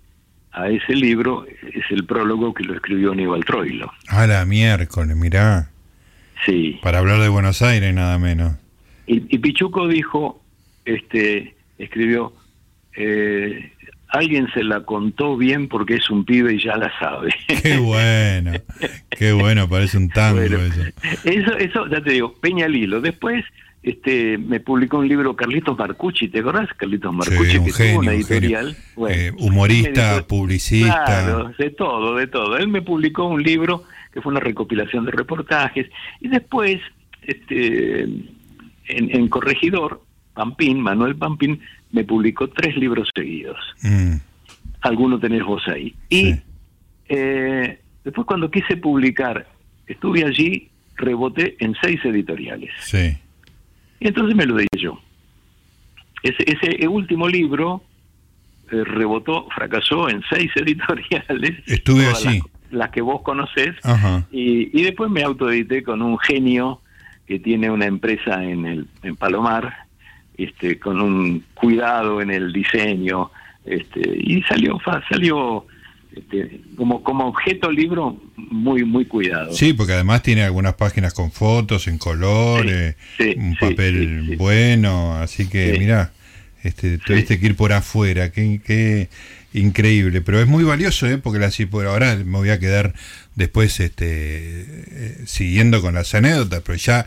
a 0.51 0.70
ese 0.70 0.94
libro 0.94 1.46
es 1.48 1.84
el 1.89 2.06
prólogo 2.06 2.53
que 2.53 2.63
lo 2.63 2.75
escribió 2.75 3.12
Aníbal 3.12 3.46
Troilo. 3.46 3.91
A 4.10 4.27
la 4.27 4.46
miércoles, 4.46 5.15
mirá. 5.15 5.70
Sí. 6.46 6.79
Para 6.81 7.00
hablar 7.00 7.19
de 7.19 7.29
Buenos 7.29 7.62
Aires, 7.62 7.93
nada 7.93 8.17
menos. 8.17 8.53
Y, 9.08 9.39
Pichuco 9.39 9.88
dijo, 9.88 10.43
este, 10.86 11.55
escribió, 11.79 12.31
eh, 12.96 13.72
alguien 14.10 14.48
se 14.53 14.63
la 14.63 14.81
contó 14.81 15.36
bien 15.36 15.67
porque 15.67 15.96
es 15.96 16.10
un 16.12 16.25
pibe 16.25 16.53
y 16.53 16.63
ya 16.63 16.75
la 16.77 16.91
sabe. 17.00 17.34
Qué 17.63 17.77
bueno, 17.77 18.51
qué 19.10 19.31
bueno, 19.31 19.67
parece 19.67 19.98
un 19.98 20.10
tango 20.10 20.41
eso. 20.41 20.58
eso. 21.24 21.58
Eso, 21.58 21.88
ya 21.88 22.01
te 22.01 22.12
digo, 22.12 22.34
Peña 22.36 22.67
Lilo. 22.67 23.01
Después 23.01 23.43
este, 23.81 24.38
me 24.38 24.60
publicó 24.60 24.98
un 24.98 25.08
libro 25.08 25.36
Carlitos 25.36 25.77
Marcucci, 25.77 26.27
¿te 26.27 26.39
acordás? 26.39 26.69
Carlitos 26.75 27.13
Marcucci, 27.13 27.63
que 27.63 27.72
tuvo 27.72 28.00
una 28.00 28.13
editorial. 28.13 28.75
Eh, 29.10 29.31
humorista, 29.39 30.25
publicista. 30.27 31.05
Claro, 31.05 31.51
de 31.58 31.69
todo, 31.72 32.15
de 32.15 32.27
todo. 32.27 32.58
Él 32.58 32.67
me 32.67 32.81
publicó 32.81 33.25
un 33.25 33.41
libro 33.41 33.86
que 34.12 34.22
fue 34.22 34.32
una 34.32 34.39
recopilación 34.39 35.06
de 35.06 35.12
reportajes, 35.12 35.88
y 36.20 36.28
después, 36.28 36.80
este, 37.22 38.04
en, 38.88 39.28
Corregidor, 39.28 40.04
Pampín, 40.34 40.82
Manuel 40.82 41.16
Pampín, 41.16 41.60
me 41.92 42.04
publicó 42.04 42.50
tres 42.50 42.75
libros 42.78 43.10
seguidos. 43.16 43.58
Mm. 43.84 44.16
Alguno 44.82 45.20
tenés 45.20 45.44
vos 45.44 45.62
ahí. 45.68 45.94
Y 46.10 46.36
eh, 47.10 47.80
después 48.04 48.25
cuando 48.25 48.50
quise 48.50 48.78
publicar, 48.78 49.48
estuve 49.88 50.24
allí, 50.24 50.70
reboté 50.96 51.56
en 51.60 51.75
seis 51.82 52.00
editoriales. 52.04 52.72
Sí. 52.82 53.18
Y 54.00 54.08
entonces 54.08 54.36
me 54.36 54.46
lo 54.46 54.56
di 54.58 54.68
yo. 54.78 55.00
Ese, 56.24 56.44
ese 56.48 56.88
último 56.88 57.28
libro 57.28 57.84
eh, 58.72 58.84
rebotó, 58.84 59.48
fracasó 59.50 60.10
en 60.10 60.24
seis 60.30 60.51
editoriales. 60.56 61.68
Estuve 61.68 62.08
allí 62.08 62.42
las 62.42 62.59
que 62.92 63.02
vos 63.02 63.22
conocés, 63.22 63.76
y, 64.32 64.78
y, 64.80 64.84
después 64.84 65.10
me 65.10 65.24
autoedité 65.24 65.84
con 65.84 66.02
un 66.02 66.18
genio 66.20 66.82
que 67.28 67.40
tiene 67.40 67.70
una 67.70 67.86
empresa 67.86 68.44
en, 68.44 68.66
el, 68.66 68.88
en 69.04 69.16
Palomar, 69.16 69.74
este, 70.38 70.80
con 70.80 71.02
un 71.02 71.44
cuidado 71.54 72.22
en 72.22 72.32
el 72.32 72.54
diseño, 72.54 73.32
este, 73.66 74.02
y 74.18 74.42
salió, 74.44 74.80
salió 75.10 75.66
este, 76.16 76.62
como, 76.76 77.04
como 77.04 77.28
objeto 77.28 77.72
libro 77.72 78.20
muy 78.36 78.84
muy 78.84 79.06
cuidado. 79.06 79.54
Sí, 79.54 79.74
porque 79.74 79.94
además 79.94 80.24
tiene 80.24 80.44
algunas 80.44 80.74
páginas 80.74 81.14
con 81.14 81.32
fotos 81.32 81.88
en 81.88 82.00
color, 82.00 82.66
eh, 82.68 82.96
un 83.38 83.56
papel 83.56 84.36
bueno, 84.38 85.16
así 85.16 85.48
que 85.48 85.76
mira, 85.78 86.12
este, 86.64 86.98
tuviste 86.98 87.40
que 87.40 87.46
ir 87.46 87.56
por 87.56 87.74
afuera, 87.74 88.32
qué, 88.32 88.60
qué, 88.66 89.10
increíble, 89.53 90.22
pero 90.22 90.39
es 90.39 90.48
muy 90.48 90.63
valioso, 90.63 91.08
¿eh? 91.08 91.18
porque 91.18 91.44
así 91.44 91.65
por 91.65 91.86
ahora 91.88 92.15
me 92.15 92.38
voy 92.38 92.50
a 92.50 92.60
quedar 92.60 92.94
después 93.36 93.79
este 93.79 94.06
eh, 94.06 95.18
siguiendo 95.25 95.82
con 95.82 95.96
las 95.96 96.13
anécdotas, 96.13 96.62
pero 96.63 96.77
ya 96.77 97.06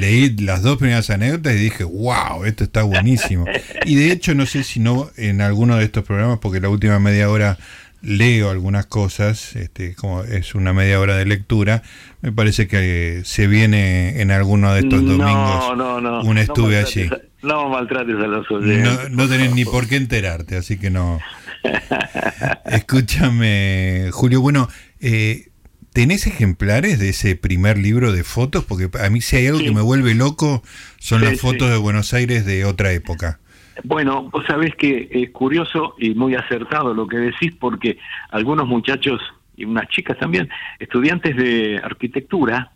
leí 0.00 0.36
las 0.38 0.62
dos 0.62 0.78
primeras 0.78 1.10
anécdotas 1.10 1.54
y 1.54 1.58
dije, 1.58 1.84
wow, 1.84 2.44
esto 2.44 2.64
está 2.64 2.82
buenísimo. 2.82 3.44
Y 3.84 3.94
de 3.94 4.12
hecho 4.12 4.34
no 4.34 4.46
sé 4.46 4.64
si 4.64 4.80
no 4.80 5.10
en 5.16 5.40
alguno 5.40 5.76
de 5.76 5.84
estos 5.84 6.04
programas, 6.04 6.38
porque 6.40 6.60
la 6.60 6.68
última 6.68 6.98
media 6.98 7.30
hora 7.30 7.58
leo 8.02 8.50
algunas 8.50 8.86
cosas, 8.86 9.54
este, 9.54 9.94
como 9.94 10.24
es 10.24 10.54
una 10.54 10.72
media 10.72 10.98
hora 10.98 11.16
de 11.16 11.24
lectura, 11.24 11.82
me 12.20 12.32
parece 12.32 12.66
que 12.66 13.22
se 13.24 13.46
viene 13.46 14.20
en 14.20 14.30
alguno 14.30 14.72
de 14.74 14.80
estos 14.80 15.04
domingos 15.04 15.76
no, 15.76 16.00
no, 16.00 16.22
un 16.22 16.38
estuve 16.38 16.78
allí. 16.78 17.08
No 17.42 17.68
maltrates 17.68 18.16
a 18.16 18.26
los 18.26 18.50
oyentes. 18.50 19.10
No, 19.10 19.24
no 19.24 19.28
tenés 19.28 19.54
ni 19.54 19.64
por 19.64 19.88
qué 19.88 19.96
enterarte, 19.96 20.56
así 20.56 20.78
que 20.78 20.90
no. 20.90 21.20
Escúchame, 22.66 24.10
Julio, 24.12 24.40
bueno, 24.40 24.68
eh, 25.00 25.48
¿tenés 25.92 26.26
ejemplares 26.26 26.98
de 26.98 27.10
ese 27.10 27.36
primer 27.36 27.78
libro 27.78 28.12
de 28.12 28.24
fotos? 28.24 28.64
Porque 28.64 28.88
a 28.98 29.10
mí 29.10 29.20
si 29.20 29.36
hay 29.36 29.46
algo 29.46 29.60
que 29.60 29.72
me 29.72 29.82
vuelve 29.82 30.14
loco 30.14 30.62
son 30.98 31.22
las 31.22 31.40
fotos 31.40 31.70
de 31.70 31.76
Buenos 31.76 32.14
Aires 32.14 32.44
de 32.44 32.64
otra 32.64 32.92
época. 32.92 33.40
Bueno, 33.84 34.28
vos 34.30 34.44
sabés 34.46 34.74
que 34.76 35.08
es 35.10 35.30
curioso 35.30 35.94
y 35.98 36.14
muy 36.14 36.34
acertado 36.34 36.94
lo 36.94 37.06
que 37.06 37.16
decís 37.16 37.52
porque 37.58 37.98
algunos 38.30 38.66
muchachos 38.68 39.20
y 39.56 39.64
unas 39.64 39.88
chicas 39.88 40.18
también, 40.18 40.48
estudiantes 40.78 41.36
de 41.36 41.80
arquitectura, 41.82 42.72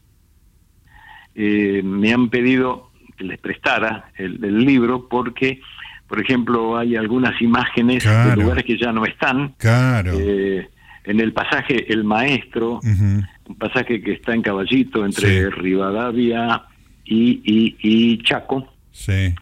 eh, 1.35 1.83
me 1.85 2.12
han 2.12 2.28
pedido 2.28 2.90
que 3.16 3.25
les 3.25 3.38
prestara 3.38 4.11
el, 4.16 4.64
libro 4.64 5.09
porque, 5.09 5.61
por 6.09 6.21
ejemplo, 6.21 6.79
hay 6.79 6.97
algunas 6.97 7.41
imágenes 7.41 8.05
de 8.05 8.37
lugares 8.37 8.65
que 8.65 8.79
ya 8.79 8.93
no 8.93 9.05
están. 9.05 9.55
Claro. 9.59 10.13
Eh, 10.19 10.69
en 11.05 11.21
el 11.21 11.33
pasaje 11.33 11.93
El 11.93 12.05
Maestro, 12.05 12.81
un 12.83 13.57
pasaje 13.59 14.01
que 14.03 14.13
está 14.13 14.35
en 14.35 14.43
Caballito 14.43 15.05
entre 15.05 15.51
Rivadavia 15.51 16.63
y, 17.05 17.77
y, 17.81 18.19
Chaco. 18.23 18.73
Sí. 18.93 19.35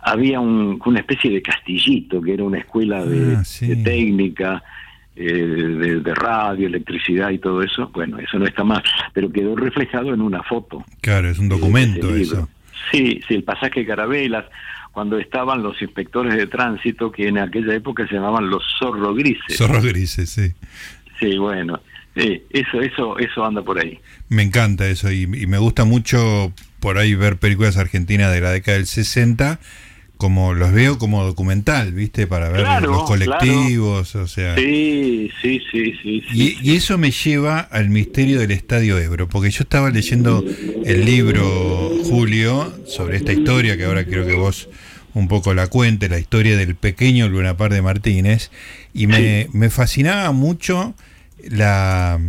Había 0.00 0.40
una 0.40 0.98
especie 0.98 1.30
de 1.30 1.42
castillito 1.42 2.22
que 2.22 2.34
era 2.34 2.44
una 2.44 2.58
escuela 2.58 3.04
de, 3.04 3.36
ah, 3.36 3.42
técnica, 3.84 4.62
eh, 5.14 5.24
de, 5.24 6.00
de, 6.00 6.14
radio, 6.14 6.66
electricidad 6.66 7.30
y 7.30 7.38
todo 7.38 7.62
eso. 7.62 7.90
Bueno, 7.92 8.18
eso 8.18 8.38
no 8.38 8.46
está 8.46 8.64
más, 8.64 8.82
pero 9.12 9.30
quedó 9.30 9.56
reflejado 9.56 10.14
en 10.14 10.22
una 10.22 10.42
foto. 10.42 10.84
Claro, 11.02 11.28
es 11.28 11.38
un 11.38 11.48
documento 11.48 12.14
eso. 12.14 12.48
Sí, 12.90 13.20
sí, 13.28 13.34
el 13.34 13.44
pasaje 13.44 13.84
Carabelas, 13.84 14.46
cuando 14.92 15.18
estaban 15.18 15.62
los 15.62 15.80
inspectores 15.80 16.36
de 16.36 16.46
tránsito, 16.46 17.12
que 17.12 17.28
en 17.28 17.38
aquella 17.38 17.74
época 17.74 18.06
se 18.08 18.14
llamaban 18.14 18.50
los 18.50 18.62
zorro 18.78 19.14
grises. 19.14 19.56
Zorro 19.56 19.80
grises, 19.80 20.30
sí. 20.30 20.52
Sí, 21.18 21.36
bueno, 21.38 21.80
eso, 22.14 22.80
eso, 22.80 23.18
eso 23.18 23.44
anda 23.44 23.62
por 23.62 23.78
ahí. 23.78 24.00
Me 24.28 24.42
encanta 24.42 24.88
eso 24.88 25.10
y, 25.12 25.26
me 25.26 25.58
gusta 25.58 25.84
mucho 25.84 26.52
por 26.80 26.98
ahí 26.98 27.14
ver 27.14 27.36
películas 27.36 27.76
argentinas 27.76 28.32
de 28.32 28.40
la 28.40 28.50
década 28.50 28.78
del 28.78 28.86
60 28.86 29.60
como 30.20 30.52
los 30.52 30.70
veo 30.70 30.98
como 30.98 31.24
documental, 31.24 31.94
¿viste? 31.94 32.26
Para 32.26 32.50
ver 32.50 32.82
los 32.82 33.04
colectivos, 33.04 34.14
o 34.14 34.28
sea. 34.28 34.54
Sí, 34.54 35.30
sí, 35.40 35.62
sí, 35.72 35.94
sí. 36.02 36.22
y, 36.34 36.58
y, 36.62 36.76
eso 36.76 36.98
me 36.98 37.10
lleva 37.10 37.58
al 37.58 37.88
misterio 37.88 38.38
del 38.38 38.50
Estadio 38.50 38.98
Ebro, 38.98 39.30
porque 39.30 39.50
yo 39.50 39.62
estaba 39.62 39.88
leyendo 39.88 40.44
el 40.84 41.06
libro, 41.06 41.90
Julio, 42.04 42.70
sobre 42.86 43.16
esta 43.16 43.32
historia, 43.32 43.78
que 43.78 43.86
ahora 43.86 44.04
quiero 44.04 44.26
que 44.26 44.34
vos 44.34 44.68
un 45.14 45.26
poco 45.26 45.54
la 45.54 45.68
cuente, 45.68 46.10
la 46.10 46.18
historia 46.18 46.54
del 46.58 46.74
pequeño 46.74 47.26
Lunapar 47.30 47.72
de 47.72 47.80
Martínez, 47.80 48.50
y 48.92 49.06
me, 49.06 49.48
me 49.54 49.70
fascinaba 49.70 50.32
mucho 50.32 50.94
la, 51.48 52.20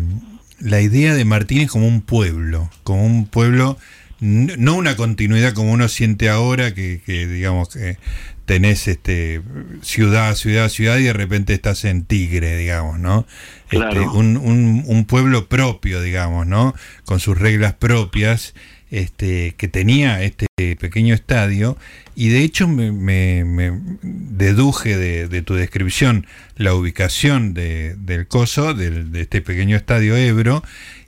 la 0.60 0.80
idea 0.80 1.14
de 1.14 1.26
Martínez 1.26 1.70
como 1.70 1.90
un 1.90 2.00
pueblo, 2.00 2.70
como 2.84 3.06
un 3.06 3.26
pueblo 3.26 3.78
no 4.22 4.75
una 4.75 4.96
continuidad 4.96 5.54
como 5.54 5.72
uno 5.72 5.88
siente 5.90 6.30
ahora, 6.30 6.74
que, 6.74 7.01
que 7.06 7.28
digamos 7.28 7.70
que 7.70 7.98
tenés 8.46 8.88
este 8.88 9.42
ciudad, 9.82 10.36
ciudad, 10.36 10.70
ciudad 10.70 10.98
y 10.98 11.04
de 11.04 11.13
repente 11.13 11.54
estás 11.54 11.86
en 11.86 12.06
Tigre, 12.06 12.58
digamos, 12.58 13.00
¿no? 13.00 13.25
Este, 13.72 14.00
un, 14.00 14.38
un, 14.38 14.84
un, 14.86 15.06
pueblo 15.06 15.48
propio, 15.48 16.01
digamos, 16.01 16.46
¿no? 16.46 16.75
Con 17.06 17.20
sus 17.20 17.38
reglas 17.38 17.74
propias, 17.74 18.54
este, 18.92 19.56
que 19.58 19.70
tenía 19.70 20.22
este 20.22 20.48
pequeño 20.75 21.16
estadio, 21.16 21.78
y 22.13 22.28
de 22.28 22.44
hecho 22.44 22.68
me, 22.68 22.92
me, 22.92 23.80
deduje 24.04 24.98
de, 24.98 25.30
de, 25.30 25.42
tu 25.42 25.56
descripción 25.56 26.28
la 26.58 26.75
ubicación 26.75 27.54
de, 27.54 27.96
del 27.98 28.28
coso, 28.28 28.74
del, 28.74 29.13
de 29.13 29.22
este 29.22 29.42
pequeño 29.42 29.78
estadio 29.78 30.18
Ebro, 30.18 30.62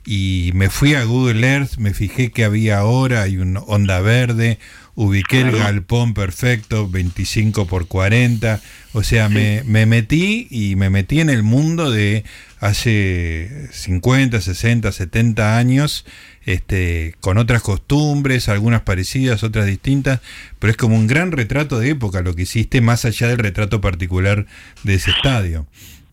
y 0.06 0.50
me 0.54 0.68
fui 0.68 0.94
a 0.94 1.04
Google 1.04 1.46
Earth, 1.46 1.76
me 1.78 1.94
fijé 1.94 2.30
que 2.30 2.44
había 2.44 2.78
ahora, 2.78 3.22
hay 3.22 3.38
un 3.38 3.58
onda 3.66 4.00
verde, 4.00 4.58
ubiqué 4.94 5.40
el 5.40 5.52
galpón 5.52 6.14
perfecto, 6.14 6.88
25 6.88 7.66
por 7.66 7.88
40, 7.88 8.60
o 8.92 9.02
sea, 9.02 9.28
me, 9.28 9.62
me, 9.64 9.86
metí 9.86 10.46
y 10.50 10.76
me 10.76 10.90
metí 10.90 11.20
en 11.20 11.30
el 11.30 11.42
mundo 11.42 11.90
de 11.90 12.24
hace 12.60 13.68
50, 13.72 14.40
60, 14.40 14.92
70 14.92 15.58
años, 15.58 16.06
este, 16.44 17.14
con 17.20 17.38
otras 17.38 17.62
costumbres, 17.62 18.48
algunas 18.48 18.82
parecidas, 18.82 19.42
otras 19.42 19.66
distintas, 19.66 20.20
pero 20.58 20.70
es 20.70 20.76
como 20.76 20.96
un 20.96 21.06
gran 21.06 21.32
retrato 21.32 21.78
de 21.78 21.90
época 21.90 22.20
lo 22.20 22.34
que 22.34 22.42
hiciste, 22.42 22.80
más 22.80 23.04
allá 23.04 23.28
del 23.28 23.38
retrato 23.38 23.80
particular 23.80 24.46
de 24.82 24.94
ese 24.94 25.10
estadio. 25.10 25.66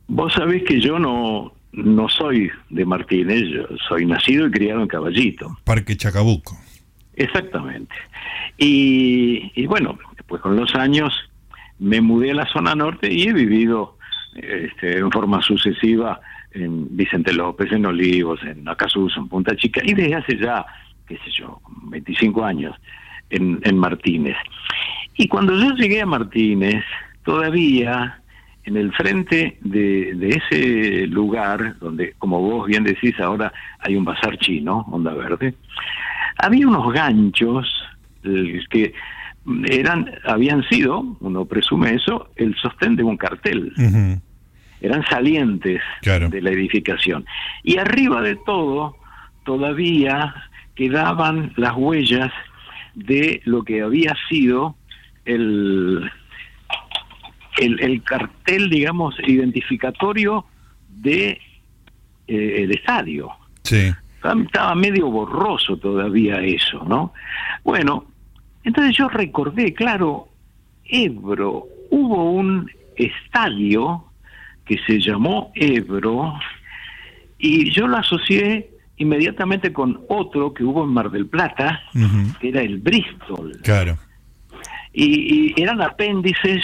Vos 0.08 0.34
sabés 0.34 0.64
que 0.64 0.82
yo 0.82 1.00
no, 1.00 1.54
no 1.74 2.10
soy 2.10 2.52
de 2.70 2.86
Martínez, 2.86 3.44
yo 3.50 3.68
soy 3.88 4.06
nacido 4.06 4.48
y 4.48 4.52
criado 4.52 4.82
en 4.82 4.88
Caballito. 4.88 5.58
Parque 5.64 5.96
Chacabuco. 5.96 6.58
Exactamente. 7.16 7.96
Y, 8.58 9.66
bueno, 9.68 9.98
pues 10.28 10.42
con 10.42 10.56
los 10.56 10.74
años 10.76 11.14
me 11.80 12.02
mudé 12.02 12.32
a 12.32 12.36
la 12.36 12.48
zona 12.48 12.76
norte 12.76 13.12
y 13.12 13.24
he 13.24 13.34
vivido 13.34 13.98
este, 14.36 14.98
en 14.98 15.12
forma 15.12 15.42
sucesiva 15.42 16.20
en 16.52 16.96
Vicente 16.96 17.34
López, 17.34 17.72
en 17.72 17.86
Olivos, 17.86 18.42
en 18.44 18.68
Acasuso, 18.68 19.20
en 19.20 19.28
Punta 19.28 19.56
Chica, 19.56 19.82
y 19.84 19.94
desde 19.94 20.16
hace 20.16 20.38
ya, 20.38 20.66
qué 21.08 21.16
sé 21.18 21.32
yo, 21.32 21.62
25 21.84 22.44
años 22.44 22.76
en, 23.30 23.60
en 23.64 23.78
Martínez. 23.78 24.36
Y 25.16 25.28
cuando 25.28 25.54
yo 25.56 25.74
llegué 25.76 26.02
a 26.02 26.06
Martínez, 26.06 26.84
todavía 27.24 28.21
en 28.64 28.78
el 28.78 28.94
frente 28.94 29.58
de, 29.62 30.14
de, 30.16 30.30
ese 30.30 31.08
lugar, 31.08 31.78
donde, 31.80 32.14
como 32.20 32.40
vos 32.40 32.68
bien 32.68 32.84
decís, 32.84 33.20
ahora 33.20 33.52
hay 33.80 33.96
un 33.96 34.06
bazar 34.06 34.38
chino, 34.38 34.86
Onda 34.92 35.14
Verde, 35.14 35.56
había 36.38 36.68
unos 36.68 36.94
ganchos 36.94 37.68
que 38.70 38.94
eran 39.66 40.12
habían 40.26 40.64
sido, 40.70 41.18
uno 41.20 41.46
presume 41.46 41.96
eso, 41.96 42.30
el 42.36 42.56
sostén 42.56 42.96
de 42.96 43.04
un 43.04 43.18
cartel. 43.18 43.74
Eran 44.82 45.04
salientes 45.06 45.82
de 46.04 46.42
la 46.42 46.52
edificación. 46.52 47.26
Y 47.64 47.78
arriba 47.78 48.22
de 48.22 48.36
todo, 48.46 48.96
todavía 49.44 50.34
quedaban 50.76 51.54
las 51.56 51.76
huellas 51.76 52.32
de 52.94 53.42
lo 53.46 53.64
que 53.64 53.82
había 53.82 54.16
sido 54.30 54.76
el, 55.26 56.12
el, 57.62 58.04
cartel, 58.04 58.70
digamos, 58.70 59.16
identificatorio 59.26 60.46
de 60.90 61.40
eh, 62.28 62.64
el 62.64 62.72
estadio. 62.72 63.30
Sí. 63.64 63.92
Estaba 64.24 64.76
medio 64.76 65.08
borroso 65.08 65.78
todavía 65.78 66.42
eso, 66.42 66.84
¿no? 66.86 67.14
Bueno, 67.64 68.06
entonces 68.64 68.96
yo 68.96 69.10
recordé, 69.10 69.74
claro, 69.74 70.28
Ebro, 70.86 71.68
hubo 71.90 72.32
un 72.32 72.70
estadio 72.96 74.06
que 74.66 74.78
se 74.86 75.00
llamó 75.00 75.52
Ebro 75.56 76.34
y 77.40 77.72
yo 77.72 77.88
lo 77.88 77.98
asocié 77.98 78.70
inmediatamente 78.98 79.74
con 79.74 80.02
otro 80.10 80.54
que 80.54 80.64
hubo 80.64 80.84
en 80.84 80.92
Mar 80.92 81.10
del 81.10 81.26
Plata, 81.26 81.82
que 82.40 82.50
era 82.50 82.62
el 82.62 82.78
Bristol. 82.78 83.58
Claro. 83.64 83.98
Y, 84.94 85.54
y, 85.56 85.62
eran 85.62 85.82
apéndices, 85.82 86.64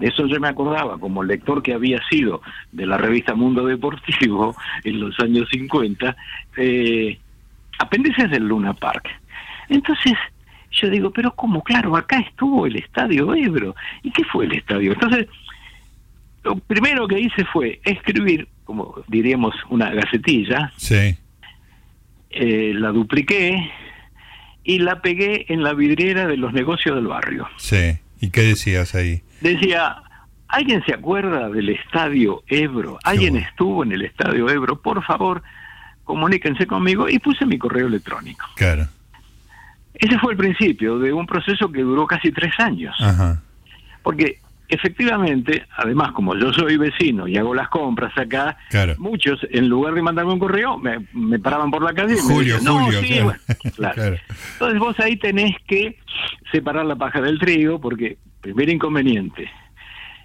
eso 0.00 0.26
yo 0.26 0.40
me 0.40 0.48
acordaba, 0.48 0.98
como 0.98 1.22
lector 1.22 1.62
que 1.62 1.74
había 1.74 2.00
sido 2.08 2.42
de 2.72 2.86
la 2.86 2.96
revista 2.96 3.34
Mundo 3.34 3.66
Deportivo 3.66 4.54
en 4.84 5.00
los 5.00 5.18
años 5.20 5.48
50, 5.50 6.16
eh, 6.56 7.18
apéndices 7.78 8.30
del 8.30 8.44
Luna 8.44 8.74
Park. 8.74 9.08
Entonces, 9.68 10.14
yo 10.72 10.88
digo, 10.88 11.10
pero 11.10 11.34
¿cómo? 11.34 11.62
Claro, 11.62 11.96
acá 11.96 12.20
estuvo 12.20 12.66
el 12.66 12.76
Estadio 12.76 13.34
Ebro. 13.34 13.74
¿Y 14.02 14.10
qué 14.10 14.24
fue 14.24 14.46
el 14.46 14.52
estadio? 14.52 14.92
Entonces, 14.92 15.26
lo 16.44 16.56
primero 16.56 17.06
que 17.06 17.20
hice 17.20 17.44
fue 17.46 17.80
escribir, 17.84 18.48
como 18.64 19.02
diríamos, 19.08 19.54
una 19.68 19.90
gacetilla. 19.90 20.72
Sí. 20.76 21.16
Eh, 22.30 22.72
la 22.74 22.90
dupliqué 22.90 23.70
y 24.62 24.78
la 24.78 25.02
pegué 25.02 25.46
en 25.48 25.62
la 25.62 25.74
vidriera 25.74 26.26
de 26.26 26.36
los 26.36 26.52
negocios 26.52 26.94
del 26.94 27.06
barrio. 27.06 27.48
Sí. 27.56 27.98
¿Y 28.20 28.30
qué 28.30 28.42
decías 28.42 28.94
ahí? 28.94 29.22
Decía, 29.40 29.96
¿alguien 30.48 30.84
se 30.84 30.94
acuerda 30.94 31.48
del 31.48 31.70
Estadio 31.70 32.42
Ebro? 32.46 32.98
¿Alguien 33.04 33.36
estuvo 33.36 33.82
en 33.84 33.92
el 33.92 34.02
Estadio 34.02 34.48
Ebro? 34.48 34.80
Por 34.80 35.02
favor, 35.04 35.42
comuníquense 36.04 36.66
conmigo 36.66 37.08
y 37.08 37.18
puse 37.18 37.46
mi 37.46 37.58
correo 37.58 37.86
electrónico. 37.86 38.46
Claro. 38.56 38.86
Ese 39.94 40.18
fue 40.18 40.32
el 40.32 40.38
principio 40.38 40.98
de 40.98 41.12
un 41.12 41.26
proceso 41.26 41.70
que 41.70 41.82
duró 41.82 42.06
casi 42.06 42.32
tres 42.32 42.52
años. 42.58 42.96
Porque 44.02 44.38
efectivamente, 44.70 45.66
además, 45.76 46.12
como 46.12 46.36
yo 46.36 46.52
soy 46.52 46.76
vecino 46.76 47.28
y 47.28 47.36
hago 47.36 47.54
las 47.54 47.68
compras 47.68 48.16
acá, 48.16 48.56
muchos, 48.98 49.40
en 49.50 49.68
lugar 49.68 49.94
de 49.94 50.02
mandarme 50.02 50.32
un 50.32 50.38
correo, 50.38 50.78
me, 50.78 51.38
paraban 51.38 51.70
por 51.70 51.82
la 51.82 51.92
calle 51.92 52.14
y 52.14 52.18
Julio, 52.18 52.58
me 52.62 52.90
decían, 52.90 53.26
Julio, 53.26 53.40
claro. 53.76 54.16
Entonces 54.52 54.78
vos 54.78 54.98
ahí 55.00 55.16
tenés 55.16 55.56
que 55.66 55.98
separar 56.52 56.86
la 56.86 56.96
paja 56.96 57.20
del 57.20 57.38
trigo, 57.38 57.80
porque, 57.80 58.18
primer 58.40 58.68
inconveniente, 58.68 59.50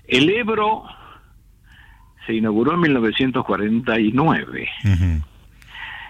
el 0.08 0.30
Ebro 0.30 0.84
se 2.26 2.34
inauguró 2.34 2.74
en 2.74 2.80
1949. 2.82 4.70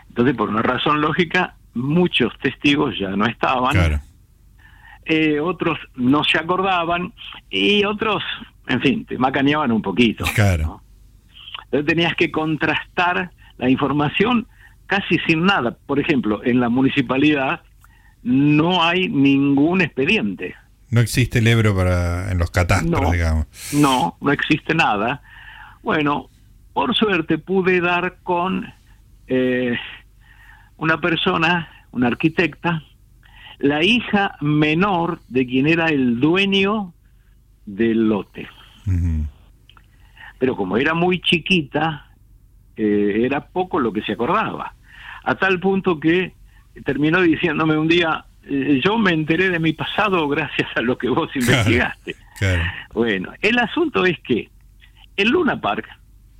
Entonces, 0.09 0.35
por 0.35 0.49
una 0.49 0.61
razón 0.61 1.01
lógica, 1.01 1.55
muchos 1.73 2.31
testigos 2.39 2.97
ya 2.97 3.09
no 3.09 3.25
estaban. 3.25 4.01
Eh, 5.05 5.39
otros 5.39 5.77
no 5.95 6.23
se 6.23 6.39
acordaban 6.39 7.13
y 7.49 7.83
otros, 7.83 8.23
en 8.67 8.81
fin, 8.81 9.05
te 9.05 9.17
macaneaban 9.17 9.71
un 9.71 9.81
poquito. 9.81 10.25
Claro. 10.33 10.81
Entonces 11.65 11.85
tenías 11.85 12.15
que 12.15 12.31
contrastar 12.31 13.31
la 13.57 13.69
información 13.69 14.47
casi 14.87 15.19
sin 15.27 15.45
nada. 15.45 15.77
Por 15.85 15.99
ejemplo, 15.99 16.43
en 16.43 16.59
la 16.59 16.69
municipalidad 16.69 17.61
no 18.23 18.83
hay 18.83 19.07
ningún 19.09 19.81
expediente. 19.81 20.55
No 20.89 21.01
existe 21.01 21.39
el 21.39 21.47
Ebro 21.47 21.75
para 21.75 22.31
en 22.31 22.37
los 22.37 22.51
catastros, 22.51 23.11
digamos. 23.11 23.47
No, 23.73 24.17
no 24.21 24.31
existe 24.31 24.73
nada. 24.73 25.21
Bueno, 25.83 26.29
por 26.73 26.95
suerte 26.95 27.37
pude 27.37 27.81
dar 27.81 28.17
con 28.23 28.65
eh, 29.27 29.77
una 30.77 30.99
persona, 30.99 31.69
una 31.91 32.07
arquitecta, 32.07 32.83
la 33.59 33.83
hija 33.83 34.35
menor 34.41 35.19
de 35.27 35.45
quien 35.45 35.67
era 35.67 35.87
el 35.87 36.19
dueño 36.19 36.93
del 37.65 38.09
lote. 38.09 38.47
Pero 40.37 40.55
como 40.55 40.77
era 40.77 40.93
muy 40.93 41.19
chiquita, 41.19 42.07
eh, 42.75 43.21
era 43.23 43.47
poco 43.47 43.79
lo 43.79 43.91
que 43.91 44.01
se 44.01 44.13
acordaba. 44.13 44.73
A 45.23 45.35
tal 45.35 45.59
punto 45.59 45.99
que 45.99 46.33
terminó 46.83 47.21
diciéndome 47.21 47.77
un 47.77 47.87
día, 47.87 48.25
eh, 48.43 48.81
yo 48.83 48.97
me 48.97 49.11
enteré 49.11 49.49
de 49.49 49.59
mi 49.59 49.73
pasado 49.73 50.27
gracias 50.27 50.69
a 50.75 50.81
lo 50.81 50.97
que 50.97 51.09
vos 51.09 51.29
investigaste. 51.35 52.15
Bueno, 52.93 53.31
el 53.41 53.57
asunto 53.59 54.05
es 54.05 54.19
que 54.19 54.49
el 55.15 55.29
Luna 55.29 55.59
Park, 55.59 55.87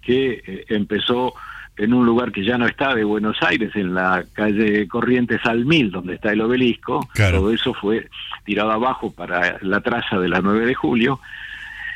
que 0.02 0.44
eh, 0.46 0.66
empezó 0.70 1.34
en 1.78 1.94
un 1.94 2.06
lugar 2.06 2.32
que 2.32 2.44
ya 2.44 2.58
no 2.58 2.66
está 2.66 2.96
de 2.96 3.04
Buenos 3.04 3.38
Aires, 3.42 3.76
en 3.76 3.94
la 3.94 4.24
calle 4.34 4.88
Corrientes 4.88 5.42
al 5.44 5.66
Mil, 5.66 5.92
donde 5.92 6.16
está 6.16 6.32
el 6.32 6.42
obelisco. 6.42 7.08
Todo 7.14 7.52
eso 7.52 7.74
fue 7.74 8.10
tirado 8.46 8.72
abajo 8.72 9.12
para 9.12 9.58
la 9.62 9.82
traza 9.82 10.18
de 10.20 10.30
la 10.30 10.40
9 10.40 10.66
de 10.66 10.74
julio. 10.74 11.20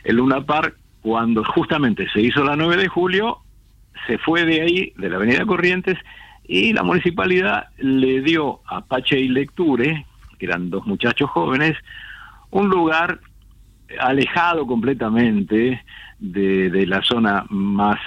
El 0.03 0.17
Luna 0.17 0.41
Park, 0.41 0.75
cuando 1.01 1.43
justamente 1.43 2.09
se 2.11 2.21
hizo 2.21 2.43
la 2.43 2.55
9 2.55 2.75
de 2.77 2.87
julio, 2.87 3.39
se 4.05 4.17
fue 4.17 4.45
de 4.45 4.61
ahí, 4.61 4.93
de 4.97 5.09
la 5.09 5.15
avenida 5.15 5.45
Corrientes, 5.45 5.97
y 6.45 6.73
la 6.73 6.83
municipalidad 6.83 7.67
le 7.77 8.21
dio 8.21 8.59
a 8.65 8.81
Pache 8.81 9.19
y 9.19 9.29
Lecture, 9.29 10.05
que 10.37 10.45
eran 10.45 10.69
dos 10.69 10.85
muchachos 10.87 11.29
jóvenes, 11.29 11.77
un 12.49 12.69
lugar 12.69 13.19
alejado 13.99 14.67
completamente 14.67 15.83
de, 16.19 16.69
de, 16.69 16.85
la 16.85 17.01
zona 17.01 17.45
más 17.49 17.97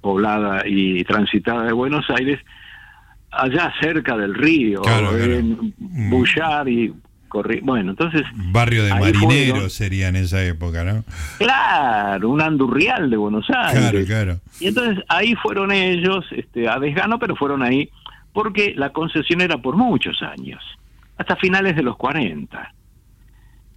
poblada 0.00 0.62
y 0.66 1.02
transitada 1.04 1.64
de 1.64 1.72
Buenos 1.72 2.04
Aires, 2.10 2.40
allá 3.30 3.72
cerca 3.80 4.16
del 4.16 4.34
río, 4.34 4.82
Claro, 4.82 5.10
claro. 5.10 5.34
en 5.34 5.74
Mm. 5.78 6.10
Bullar 6.10 6.68
y 6.68 6.92
corri- 7.28 7.60
Bueno, 7.62 7.90
entonces, 7.92 8.22
Barrio 8.34 8.82
de 8.84 8.90
marineros 8.90 9.50
fueron. 9.52 9.70
sería 9.70 10.08
en 10.08 10.16
esa 10.16 10.42
época, 10.44 10.82
¿no? 10.82 11.04
claro, 11.38 12.28
un 12.28 12.40
andurrial 12.42 13.08
de 13.08 13.16
Buenos 13.16 13.46
Aires. 13.50 13.90
Claro, 13.90 14.04
claro. 14.06 14.40
Y 14.58 14.66
entonces 14.68 15.04
ahí 15.08 15.34
fueron 15.36 15.70
ellos, 15.70 16.24
este, 16.32 16.68
a 16.68 16.78
desgano, 16.80 17.18
pero 17.20 17.36
fueron 17.36 17.62
ahí 17.62 17.88
porque 18.32 18.74
la 18.76 18.90
concesión 18.90 19.40
era 19.40 19.58
por 19.58 19.76
muchos 19.76 20.22
años, 20.22 20.62
hasta 21.18 21.36
finales 21.36 21.76
de 21.76 21.82
los 21.82 21.96
40. 21.96 22.72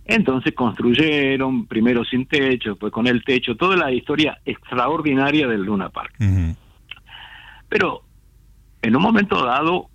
Entonces 0.05 0.53
construyeron, 0.53 1.65
primero 1.65 2.03
sin 2.03 2.25
techo, 2.25 2.71
después 2.71 2.91
con 2.91 3.07
el 3.07 3.23
techo, 3.23 3.55
toda 3.55 3.77
la 3.77 3.91
historia 3.91 4.37
extraordinaria 4.45 5.47
del 5.47 5.63
Luna 5.63 5.89
Park. 5.89 6.13
Pero 7.69 8.03
en 8.81 8.95
un 8.95 9.01
momento 9.01 9.43
dado, 9.45 9.89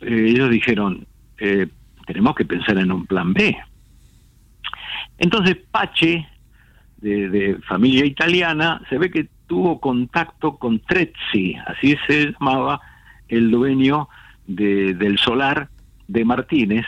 eh, 0.00 0.26
ellos 0.28 0.50
dijeron, 0.50 1.06
eh, 1.38 1.66
tenemos 2.06 2.34
que 2.34 2.44
pensar 2.44 2.76
en 2.78 2.92
un 2.92 3.06
plan 3.06 3.32
B. 3.32 3.56
Entonces 5.18 5.56
Pache, 5.70 6.28
de, 6.98 7.28
de 7.28 7.56
familia 7.66 8.04
italiana, 8.04 8.80
se 8.88 8.98
ve 8.98 9.10
que 9.10 9.28
tuvo 9.46 9.80
contacto 9.80 10.56
con 10.56 10.80
Trezzi, 10.80 11.56
así 11.66 11.96
se 12.06 12.32
llamaba 12.32 12.80
el 13.28 13.50
dueño 13.50 14.08
de- 14.46 14.94
del 14.94 15.18
solar 15.18 15.68
de 16.08 16.24
Martínez. 16.24 16.84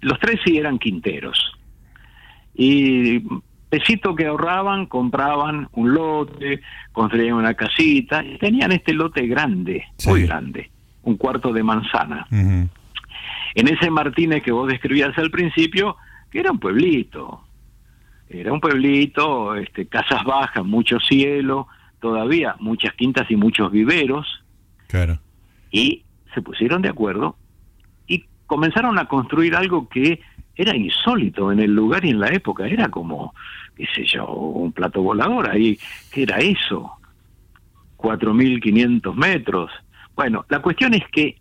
Los 0.00 0.18
Trezzi 0.20 0.58
eran 0.58 0.78
quinteros. 0.78 1.53
Y 2.54 3.20
pesito 3.68 4.14
que 4.14 4.26
ahorraban, 4.26 4.86
compraban 4.86 5.68
un 5.72 5.92
lote, 5.94 6.60
construían 6.92 7.34
una 7.34 7.54
casita, 7.54 8.24
y 8.24 8.38
tenían 8.38 8.72
este 8.72 8.92
lote 8.94 9.26
grande, 9.26 9.84
Sí. 9.96 10.08
muy 10.10 10.22
grande, 10.26 10.70
un 11.02 11.16
cuarto 11.16 11.52
de 11.52 11.62
manzana. 11.62 12.26
En 12.30 13.68
ese 13.68 13.90
Martínez 13.90 14.42
que 14.42 14.52
vos 14.52 14.68
describías 14.68 15.16
al 15.18 15.30
principio, 15.30 15.96
que 16.30 16.40
era 16.40 16.50
un 16.52 16.58
pueblito, 16.58 17.42
era 18.28 18.52
un 18.52 18.60
pueblito, 18.60 19.54
este, 19.56 19.86
casas 19.86 20.24
bajas, 20.24 20.64
mucho 20.64 20.98
cielo, 21.00 21.66
todavía 22.00 22.56
muchas 22.60 22.92
quintas 22.94 23.30
y 23.30 23.36
muchos 23.36 23.70
viveros, 23.72 24.44
Claro. 24.88 25.18
y 25.70 26.04
se 26.34 26.42
pusieron 26.42 26.82
de 26.82 26.88
acuerdo 26.88 27.36
y 28.06 28.24
comenzaron 28.46 28.98
a 28.98 29.06
construir 29.06 29.54
algo 29.56 29.88
que 29.88 30.20
era 30.56 30.76
insólito 30.76 31.50
en 31.52 31.60
el 31.60 31.74
lugar 31.74 32.04
y 32.04 32.10
en 32.10 32.20
la 32.20 32.28
época, 32.28 32.66
era 32.68 32.88
como, 32.88 33.34
qué 33.76 33.86
sé 33.94 34.04
yo, 34.04 34.26
un 34.26 34.72
plato 34.72 35.02
volador 35.02 35.50
ahí, 35.50 35.78
¿qué 36.12 36.22
era 36.22 36.38
eso? 36.38 36.92
4.500 37.96 39.14
metros. 39.14 39.70
Bueno, 40.14 40.44
la 40.48 40.60
cuestión 40.60 40.94
es 40.94 41.02
que 41.10 41.36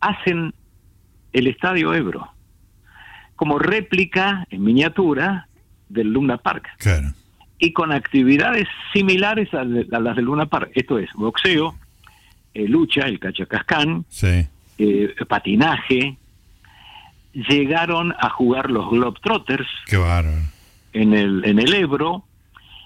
hacen 0.00 0.52
el 1.32 1.46
Estadio 1.46 1.94
Ebro 1.94 2.28
como 3.36 3.58
réplica 3.58 4.46
en 4.50 4.62
miniatura 4.62 5.46
del 5.88 6.12
Luna 6.12 6.36
Park 6.36 6.68
Claro. 6.78 7.08
y 7.58 7.72
con 7.72 7.92
actividades 7.92 8.68
similares 8.92 9.52
a, 9.54 9.64
de- 9.64 9.86
a 9.92 10.00
las 10.00 10.16
del 10.16 10.26
Luna 10.26 10.46
Park. 10.46 10.72
Esto 10.74 10.98
es 10.98 11.08
boxeo, 11.14 11.74
eh, 12.52 12.68
lucha, 12.68 13.02
el 13.06 13.18
cachacascán, 13.18 14.04
Sí. 14.10 14.46
eh, 14.78 15.14
patinaje. 15.26 16.18
Llegaron 17.32 18.12
a 18.18 18.28
jugar 18.30 18.70
los 18.70 18.90
Globetrotters 18.90 19.68
Qué 19.86 19.96
en 20.92 21.14
el, 21.14 21.44
en 21.44 21.58
el 21.60 21.72
Ebro 21.74 22.24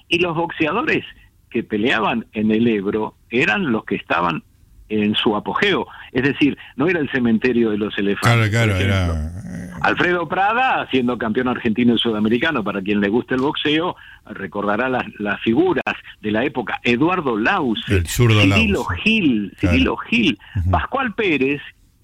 y 0.09 0.19
los 0.19 0.37
boxeadores 0.37 1.05
que 1.51 1.63
peleaban 1.63 2.27
en 2.35 2.51
el 2.51 2.67
Ebro 2.69 3.15
eran 3.31 3.73
los 3.73 3.85
que 3.85 3.95
estaban 3.95 4.43
en 4.91 5.15
su 5.15 5.35
apogeo. 5.35 5.87
Es 6.13 6.25
decir, 6.25 6.59
no 6.77 6.89
era 6.89 7.01
el 7.01 7.11
cementerio 7.11 7.71
de 7.71 7.79
los 7.79 7.97
elefantes. 7.97 8.51
Claro, 8.51 8.51
claro, 8.51 8.73
por 8.73 8.83
ejemplo. 8.83 9.15
era. 9.15 9.67
eh, 9.67 9.71
Alfredo 9.81 10.29
Prada, 10.29 10.87
siendo 10.91 11.17
campeón 11.17 11.49
argentino 11.49 11.95
y 11.95 11.99
sudamericano, 11.99 12.63
para 12.63 12.83
quien 12.83 13.01
le 13.01 13.09
guste 13.09 13.35
el 13.35 13.41
boxeo, 13.41 13.97
recordará 14.27 14.91
las, 14.91 15.05
las 15.19 15.41
figuras 15.41 15.83
de 16.21 16.31
la 16.31 16.45
época. 16.45 16.81
Eduardo 16.85 17.37
Lause, 17.39 17.83
El 17.89 18.07
zurdo 18.07 18.43
Cirilo 18.43 18.81
Lause. 18.91 19.03
Gil, 19.03 19.53
Claro. 19.59 19.73
Cirilo 19.75 19.97
Gil. 19.97 20.39
Pascual 20.71 21.15
Pérez, 21.15 21.63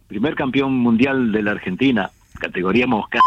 primer 0.08 0.34
campeón 0.34 0.72
mundial 0.78 1.32
de 1.32 1.42
la 1.42 1.50
Argentina, 1.52 2.10
categoría 2.40 2.88
mosca, 2.88 3.20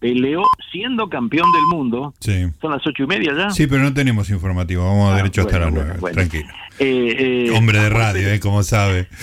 peleó 0.00 0.42
siendo 0.72 1.08
campeón 1.08 1.46
del 1.52 1.62
mundo. 1.78 2.12
Sí. 2.18 2.46
Son 2.60 2.72
las 2.72 2.84
ocho 2.86 3.04
y 3.04 3.06
media 3.06 3.32
ya. 3.36 3.50
Sí, 3.50 3.66
pero 3.68 3.82
no 3.84 3.94
tenemos 3.94 4.28
informativo. 4.30 4.84
Vamos 4.84 5.12
Ah, 5.12 5.16
derecho 5.16 5.42
hasta 5.42 5.58
bueno, 5.58 5.66
las 5.66 5.72
bueno, 5.74 5.84
nueve. 5.86 6.00
bueno. 6.00 6.14
Tranquilo. 6.16 6.48
Eh, 6.80 7.46
eh, 7.48 7.50
Hombre 7.56 7.78
de 7.78 7.88
radio, 7.90 8.28
¿eh? 8.28 8.40
Como 8.40 8.62
sabe. 8.64 9.08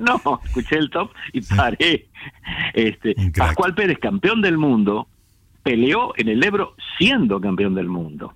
No, 0.00 0.40
escuché 0.46 0.76
el 0.76 0.88
top 0.88 1.10
y 1.34 1.42
paré. 1.42 2.06
Este. 2.72 3.14
Pascual 3.36 3.74
Pérez, 3.74 3.98
campeón 3.98 4.40
del 4.40 4.56
mundo, 4.56 5.06
peleó 5.62 6.14
en 6.16 6.28
el 6.28 6.42
Ebro 6.42 6.74
siendo 6.96 7.40
campeón 7.42 7.74
del 7.74 7.86
mundo. 7.88 8.32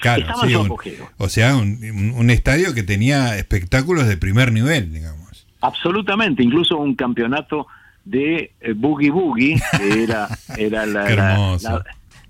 Claro, 0.00 0.22
Estaba 0.22 0.42
en 0.42 0.48
sí, 0.50 0.56
un- 0.56 0.76
o 1.18 1.28
sea, 1.28 1.56
un 1.56 2.30
estadio 2.30 2.74
que 2.74 2.82
tenía 2.82 3.36
espectáculos 3.38 4.06
de 4.08 4.16
primer 4.16 4.50
nivel, 4.52 4.92
digamos. 4.92 5.46
Absolutamente, 5.60 6.42
incluso 6.42 6.76
un 6.76 6.94
campeonato 6.96 7.66
de 8.06 8.52
eh, 8.60 8.72
Boogie 8.74 9.10
Boogie, 9.10 9.60
que 9.76 10.04
era, 10.04 10.28
era 10.56 10.86
la, 10.86 11.02
la, 11.10 11.32
hermoso. 11.32 11.82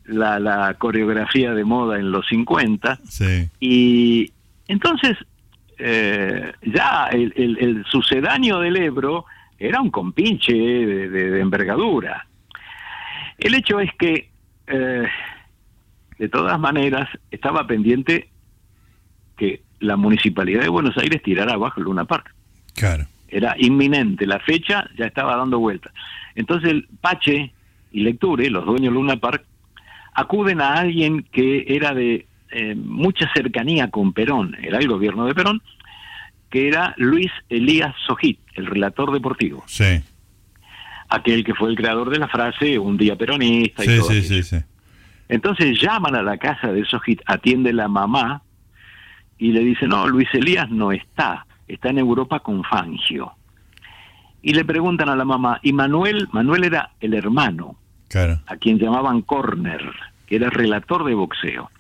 la- 0.07 0.39
la- 0.39 0.67
la 0.69 0.75
coreografía 0.75 1.53
de 1.55 1.65
moda 1.65 1.99
en 1.99 2.11
los 2.11 2.27
50. 2.29 2.99
Sí. 3.09 3.49
Y 3.61 4.33
entonces, 4.69 5.17
eh, 5.79 6.53
ya 6.63 7.07
el, 7.13 7.33
el- 7.37 7.59
el 7.61 7.85
sucedáneo 7.87 8.59
del 8.61 8.77
Ebro 8.77 9.25
era 9.59 9.81
un 9.81 9.91
compinche 9.91 10.53
de, 10.53 11.09
de- 11.11 11.31
de 11.31 11.41
envergadura. 11.41 12.27
El 13.39 13.55
hecho 13.55 13.79
es 13.81 13.91
que, 13.99 14.31
eh, 14.67 15.07
de 16.19 16.29
todas 16.29 16.59
maneras, 16.59 17.09
estaba 17.31 17.67
pendiente 17.67 18.29
que 19.37 19.61
la 19.81 19.97
municipalidad 19.97 20.63
de 20.63 20.69
Buenos 20.71 20.97
Aires 20.97 21.23
tirara 21.23 21.53
abajo 21.55 21.81
el 21.81 21.85
Luna 21.85 22.07
Park. 22.07 22.35
Claro. 22.75 23.07
Era 23.29 23.55
inminente, 23.59 24.27
la 24.27 24.39
fecha 24.41 24.89
ya 24.97 25.07
estaba 25.07 25.37
dando 25.37 25.59
vueltas. 25.59 25.93
Entonces 26.35 26.71
el 26.71 26.89
Pache 27.01 27.53
y 27.93 28.01
Lecture, 28.01 28.49
los 28.51 28.65
dueños 28.65 28.93
de 28.93 28.99
Luna 29.01 29.17
Park, 29.17 29.45
acuden 30.15 30.61
a 30.61 30.75
alguien 30.75 31.23
que 31.33 31.65
era 31.69 31.93
de 31.95 32.27
eh, 32.51 32.75
mucha 32.75 33.31
cercanía 33.35 33.91
con 33.91 34.13
Perón, 34.13 34.57
era 34.63 34.79
el 34.79 34.89
gobierno 34.89 35.27
de 35.27 35.35
Perón, 35.35 35.61
que 36.51 36.69
era 36.69 36.95
Luis 36.97 37.31
Elías 37.49 37.95
Sojit, 38.07 38.39
el 38.55 38.67
relator 38.67 39.13
deportivo, 39.13 39.65
Sí. 39.67 40.01
aquel 41.09 41.45
que 41.45 41.55
fue 41.55 41.71
el 41.71 41.77
creador 41.77 42.11
de 42.11 42.19
la 42.19 42.29
frase 42.29 42.79
un 42.79 42.97
día 42.97 43.17
peronista 43.17 43.85
y 43.85 43.89
Sí, 43.89 43.99
todo 43.99 44.09
sí, 44.11 44.23
sí, 44.23 44.43
sí. 44.43 44.57
Entonces 45.29 45.81
llaman 45.81 46.15
a 46.15 46.23
la 46.23 46.39
casa 46.39 46.73
de 46.73 46.85
Sojit, 46.85 47.21
atiende 47.27 47.73
la 47.73 47.89
mamá 47.89 48.43
y 49.39 49.51
le 49.53 49.61
dice, 49.61 49.87
no, 49.89 50.07
Luis 50.07 50.29
Elías 50.33 50.71
no 50.71 50.93
está, 50.93 51.47
está 51.69 51.91
en 51.91 51.99
Europa 51.99 52.41
con 52.41 52.63
Fangio. 52.65 53.33
Y 54.43 54.55
le 54.55 54.65
preguntan 54.65 55.09
a 55.09 55.17
la 55.17 55.25
mamá, 55.25 55.59
y 55.63 55.73
Manuel, 55.73 56.29
Manuel 56.33 56.65
era 56.65 56.91
el 57.01 57.15
hermano, 57.15 57.77
Claro. 58.09 58.41
a 58.47 58.57
quien 58.57 58.79
llamaban 58.79 59.23
Corner, 59.23 59.83
que 60.27 60.37
era 60.37 60.51
relator 60.51 61.05
de 61.05 61.15
boxeo. 61.15 61.71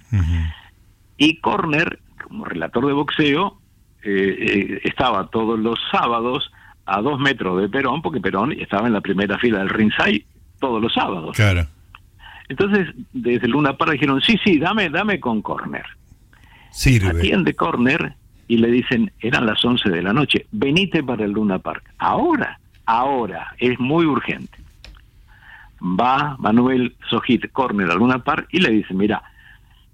Y 1.16 1.38
Corner, 1.40 2.01
como 2.22 2.44
relator 2.44 2.87
de 2.87 2.92
boxeo, 2.92 3.59
eh, 4.03 4.37
eh, 4.38 4.81
estaba 4.85 5.29
todos 5.29 5.59
los 5.59 5.79
sábados 5.90 6.51
a 6.87 7.01
dos 7.01 7.18
metros 7.20 7.61
de 7.61 7.68
Perón, 7.68 8.03
porque 8.03 8.20
Perón 8.20 8.53
estaba 8.53 8.87
en 8.87 8.92
la 8.92 9.01
primera 9.01 9.38
fila 9.38 9.59
del 9.59 9.68
ringside 9.68 10.25
todos 10.61 10.81
los 10.83 10.92
sábados. 10.92 11.37
Claro. 11.37 11.66
Entonces, 12.49 12.88
desde 13.12 13.49
Luna 13.49 13.77
Park 13.77 13.92
dijeron, 13.92 14.20
sí, 14.20 14.38
sí, 14.44 14.59
dame, 14.59 14.88
dame 14.88 15.18
con 15.18 15.42
Corner. 15.42 15.85
Sirve. 16.70 17.09
Atiende 17.18 17.55
Corner 17.55 18.14
y 18.48 18.59
le 18.59 18.68
dicen, 18.70 19.12
eran 19.20 19.46
las 19.46 19.64
11 19.64 19.90
de 19.90 20.02
la 20.02 20.12
noche, 20.12 20.46
venite 20.52 21.02
para 21.02 21.24
el 21.24 21.32
Luna 21.32 21.59
Park. 21.59 21.90
Ahora, 21.98 22.59
ahora, 22.85 23.54
es 23.59 23.78
muy 23.80 24.04
urgente. 24.06 24.59
Va 25.82 26.37
Manuel 26.38 26.96
Sojit 27.11 27.50
Corner 27.52 27.90
al 27.90 27.98
Luna 27.98 28.20
Park 28.20 28.48
y 28.50 28.61
le 28.61 28.70
dice, 28.70 28.94
mira, 28.94 29.22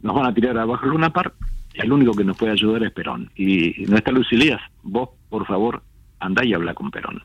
nos 0.01 0.15
van 0.15 0.27
a 0.27 0.35
tirar 0.35 0.57
abajo 0.59 0.85
el 0.85 0.91
Luna 0.93 1.11
Park, 1.11 1.35
el 1.75 1.93
único 1.93 2.13
que 2.13 2.25
nos 2.25 2.37
puede 2.37 2.53
ayudar 2.53 2.83
es 2.85 2.93
Perón. 2.93 3.31
Y 3.35 3.85
no 3.89 3.97
está 3.97 4.11
Lucilías, 4.13 4.61
vos, 4.83 5.11
por 5.29 5.47
favor, 5.47 5.83
andá 6.21 6.45
y 6.45 6.55
habla 6.55 6.75
con 6.75 6.91
Perón. 6.91 7.23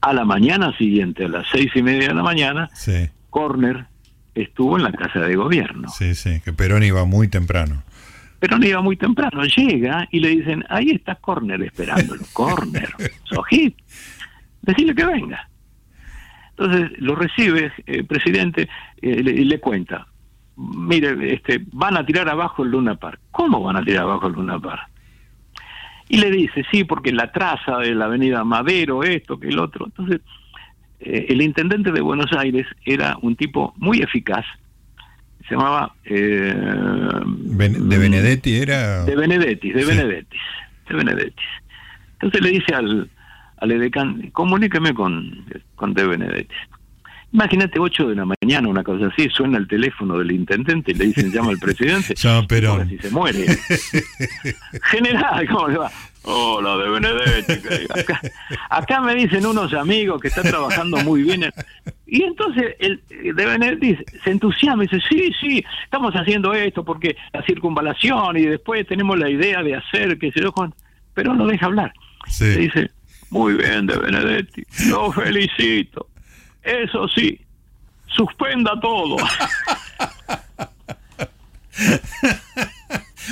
A 0.00 0.12
la 0.12 0.24
mañana 0.24 0.76
siguiente, 0.76 1.24
a 1.24 1.28
las 1.28 1.46
seis 1.52 1.70
y 1.74 1.82
media 1.82 2.08
de 2.08 2.14
la 2.14 2.22
mañana, 2.22 2.68
Sí, 2.74 3.08
Corner 3.30 3.86
estuvo 4.34 4.76
en 4.76 4.82
la 4.82 4.92
casa 4.92 5.20
de 5.20 5.36
gobierno. 5.36 5.88
sí, 5.88 6.14
sí. 6.14 6.40
Que 6.44 6.52
Perón 6.52 6.82
iba 6.82 7.04
muy 7.04 7.28
temprano. 7.28 7.82
Perón 8.42 8.64
iba 8.64 8.82
muy 8.82 8.96
temprano, 8.96 9.44
llega 9.44 10.08
y 10.10 10.18
le 10.18 10.30
dicen, 10.30 10.64
ahí 10.68 10.90
está 10.90 11.14
Corner 11.14 11.62
esperándolo. 11.62 12.22
Corner, 12.32 12.88
Sojit, 13.24 13.76
decirle 14.62 14.96
que 14.96 15.04
venga. 15.06 15.48
Entonces 16.50 16.90
lo 16.98 17.14
recibe 17.14 17.70
el 17.86 18.04
presidente 18.04 18.68
eh, 19.00 19.22
le- 19.22 19.30
y 19.30 19.44
le 19.44 19.60
cuenta, 19.60 20.08
mire, 20.56 21.32
este, 21.32 21.62
van 21.72 21.96
a 21.96 22.04
tirar 22.04 22.28
abajo 22.28 22.64
el 22.64 22.70
Luna 22.72 22.96
Park. 22.96 23.20
¿Cómo 23.30 23.62
van 23.62 23.76
a 23.76 23.84
tirar 23.84 24.02
abajo 24.02 24.26
el 24.26 24.32
Luna 24.32 24.58
Park? 24.58 24.88
Y 26.08 26.18
le 26.18 26.28
dice, 26.32 26.64
sí, 26.72 26.82
porque 26.82 27.12
la 27.12 27.30
traza 27.30 27.78
de 27.78 27.94
la 27.94 28.06
avenida 28.06 28.42
Madero, 28.42 29.04
esto, 29.04 29.38
que 29.38 29.48
el 29.50 29.58
otro. 29.60 29.86
Entonces, 29.86 30.20
eh, 30.98 31.26
el 31.28 31.40
intendente 31.42 31.92
de 31.92 32.00
Buenos 32.00 32.32
Aires 32.36 32.66
era 32.84 33.16
un 33.22 33.36
tipo 33.36 33.72
muy 33.76 34.00
eficaz. 34.02 34.44
Se 35.52 35.58
llamaba... 35.58 35.94
Eh, 36.06 36.54
¿De 36.56 37.98
Benedetti 37.98 38.56
era? 38.56 39.04
De 39.04 39.14
Benedetti, 39.14 39.70
de 39.70 39.84
Benedetti, 39.84 40.38
de 40.88 40.94
Benedetti. 40.96 41.42
Entonces 42.14 42.40
le 42.40 42.50
dice 42.52 42.74
al, 42.74 43.10
al 43.58 43.70
edecán, 43.70 44.30
comuníqueme 44.30 44.94
con, 44.94 45.44
con 45.74 45.92
De 45.92 46.06
Benedetti. 46.06 46.54
Imagínate 47.32 47.80
8 47.80 48.08
de 48.08 48.14
la 48.14 48.26
mañana, 48.26 48.68
una 48.68 48.84
cosa 48.84 49.06
así, 49.06 49.28
suena 49.30 49.56
el 49.56 49.66
teléfono 49.66 50.18
del 50.18 50.32
intendente 50.32 50.90
y 50.92 50.94
le 50.94 51.06
dicen 51.06 51.32
llama 51.32 51.50
al 51.50 51.58
presidente. 51.58 52.14
llama 52.16 52.46
Perón. 52.46 52.88
Si 52.90 52.98
se 52.98 53.10
muere. 53.10 53.46
General, 54.90 55.48
¿cómo 55.48 55.68
le 55.68 55.78
va? 55.78 55.90
Hola, 56.24 56.76
de 56.76 56.90
Benedetti. 56.90 57.86
Acá, 57.98 58.20
acá, 58.68 59.00
me 59.00 59.14
dicen 59.14 59.46
unos 59.46 59.72
amigos 59.72 60.20
que 60.20 60.28
están 60.28 60.44
trabajando 60.44 60.98
muy 60.98 61.22
bien. 61.22 61.50
Y 62.06 62.22
entonces 62.22 62.76
el 62.78 63.02
de 63.08 63.46
Benedetti 63.46 63.96
se 64.22 64.30
entusiasma 64.30 64.84
y 64.84 64.88
dice, 64.88 65.02
sí, 65.08 65.32
sí, 65.40 65.64
estamos 65.84 66.12
haciendo 66.14 66.52
esto 66.52 66.84
porque 66.84 67.16
la 67.32 67.42
circunvalación 67.44 68.36
y 68.36 68.42
después 68.42 68.86
tenemos 68.86 69.18
la 69.18 69.30
idea 69.30 69.62
de 69.62 69.76
hacer, 69.76 70.18
que 70.18 70.30
se 70.32 70.40
lo... 70.40 70.52
Pero 71.14 71.34
no 71.34 71.46
deja 71.46 71.66
hablar. 71.66 71.92
Sí. 72.28 72.44
Le 72.44 72.56
dice, 72.58 72.90
muy 73.30 73.54
bien, 73.54 73.86
de 73.86 73.96
Benedetti, 73.96 74.62
lo 74.88 75.10
felicito. 75.10 76.11
Eso 76.62 77.08
sí, 77.08 77.40
suspenda 78.06 78.78
todo. 78.80 79.16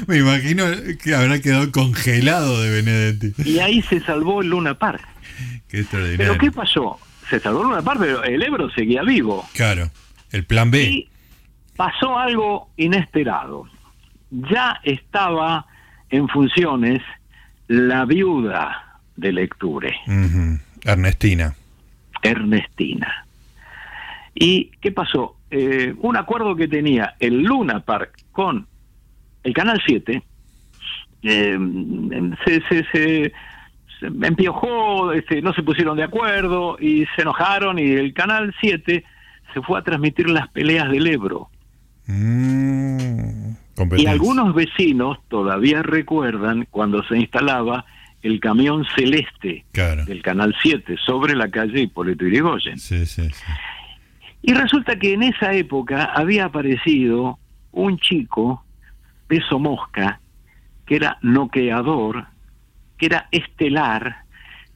Me 0.06 0.18
imagino 0.18 0.64
que 1.02 1.14
habrá 1.14 1.40
quedado 1.40 1.70
congelado 1.72 2.62
de 2.62 2.70
Benedetti. 2.70 3.34
Y 3.44 3.58
ahí 3.60 3.82
se 3.82 4.00
salvó 4.00 4.40
el 4.40 4.48
Luna 4.48 4.74
Park. 4.74 5.06
Qué 5.68 5.80
extraordinario. 5.80 6.32
Pero 6.32 6.38
¿qué 6.38 6.50
pasó? 6.50 6.98
Se 7.28 7.38
salvó 7.38 7.62
el 7.62 7.68
Luna 7.68 7.82
Park, 7.82 8.00
pero 8.00 8.24
el 8.24 8.42
Ebro 8.42 8.70
seguía 8.70 9.02
vivo. 9.02 9.48
Claro, 9.52 9.90
el 10.32 10.44
plan 10.44 10.70
B. 10.70 10.82
Y 10.82 11.08
pasó 11.76 12.18
algo 12.18 12.70
inesperado. 12.76 13.68
Ya 14.30 14.80
estaba 14.84 15.66
en 16.08 16.28
funciones 16.28 17.02
la 17.68 18.04
viuda 18.04 18.98
de 19.16 19.32
Lecture. 19.32 19.94
Ernestina. 20.84 21.54
Ernestina. 22.22 23.26
¿Y 24.35 24.70
qué 24.80 24.92
pasó? 24.92 25.37
Eh, 25.50 25.94
un 25.98 26.16
acuerdo 26.16 26.54
que 26.54 26.68
tenía 26.68 27.14
el 27.18 27.42
Luna 27.42 27.80
Park 27.80 28.24
con 28.33 28.66
el 29.42 29.52
Canal 29.52 29.83
7 29.85 30.22
eh, 31.22 31.59
se, 32.46 32.62
se, 32.62 32.85
se, 32.92 33.33
empiojó, 34.02 35.12
este, 35.12 35.42
no 35.42 35.52
se 35.52 35.62
pusieron 35.62 35.96
de 35.96 36.04
acuerdo 36.04 36.78
y 36.80 37.04
se 37.14 37.22
enojaron 37.22 37.78
y 37.78 37.90
el 37.90 38.14
Canal 38.14 38.54
7 38.61 39.04
se 39.52 39.62
fue 39.62 39.78
a 39.78 39.83
transmitir 39.83 40.30
las 40.30 40.48
peleas 40.48 40.90
del 40.90 41.06
Ebro. 41.06 41.50
Mm, 42.06 43.50
y 43.96 44.06
algunos 44.06 44.54
vecinos 44.54 45.18
todavía 45.28 45.83
recuerdan 45.83 46.66
cuando 46.70 47.02
se 47.04 47.18
instalaba 47.18 47.85
el 48.22 48.40
camión 48.40 48.85
celeste 48.96 49.64
del 49.72 50.22
Canal 50.22 50.54
7 50.61 50.96
sobre 51.04 51.35
la 51.35 51.50
calle 51.50 51.83
Hipólito 51.83 52.24
Yrigoyen. 52.24 52.78
Sí, 52.78 53.06
sí, 53.06 53.28
sí. 53.30 53.44
Y 54.42 54.54
resulta 54.54 54.96
que 54.96 55.12
en 55.14 55.22
esa 55.22 55.52
época 55.52 56.04
había 56.04 56.46
aparecido 56.46 57.38
un 57.72 57.98
chico, 57.98 58.64
peso 59.26 59.59
mosca, 59.59 60.20
que 60.87 60.96
era 60.96 61.18
noqueador, 61.22 62.26
que 62.96 63.06
era 63.06 63.28
estelar, 63.30 64.24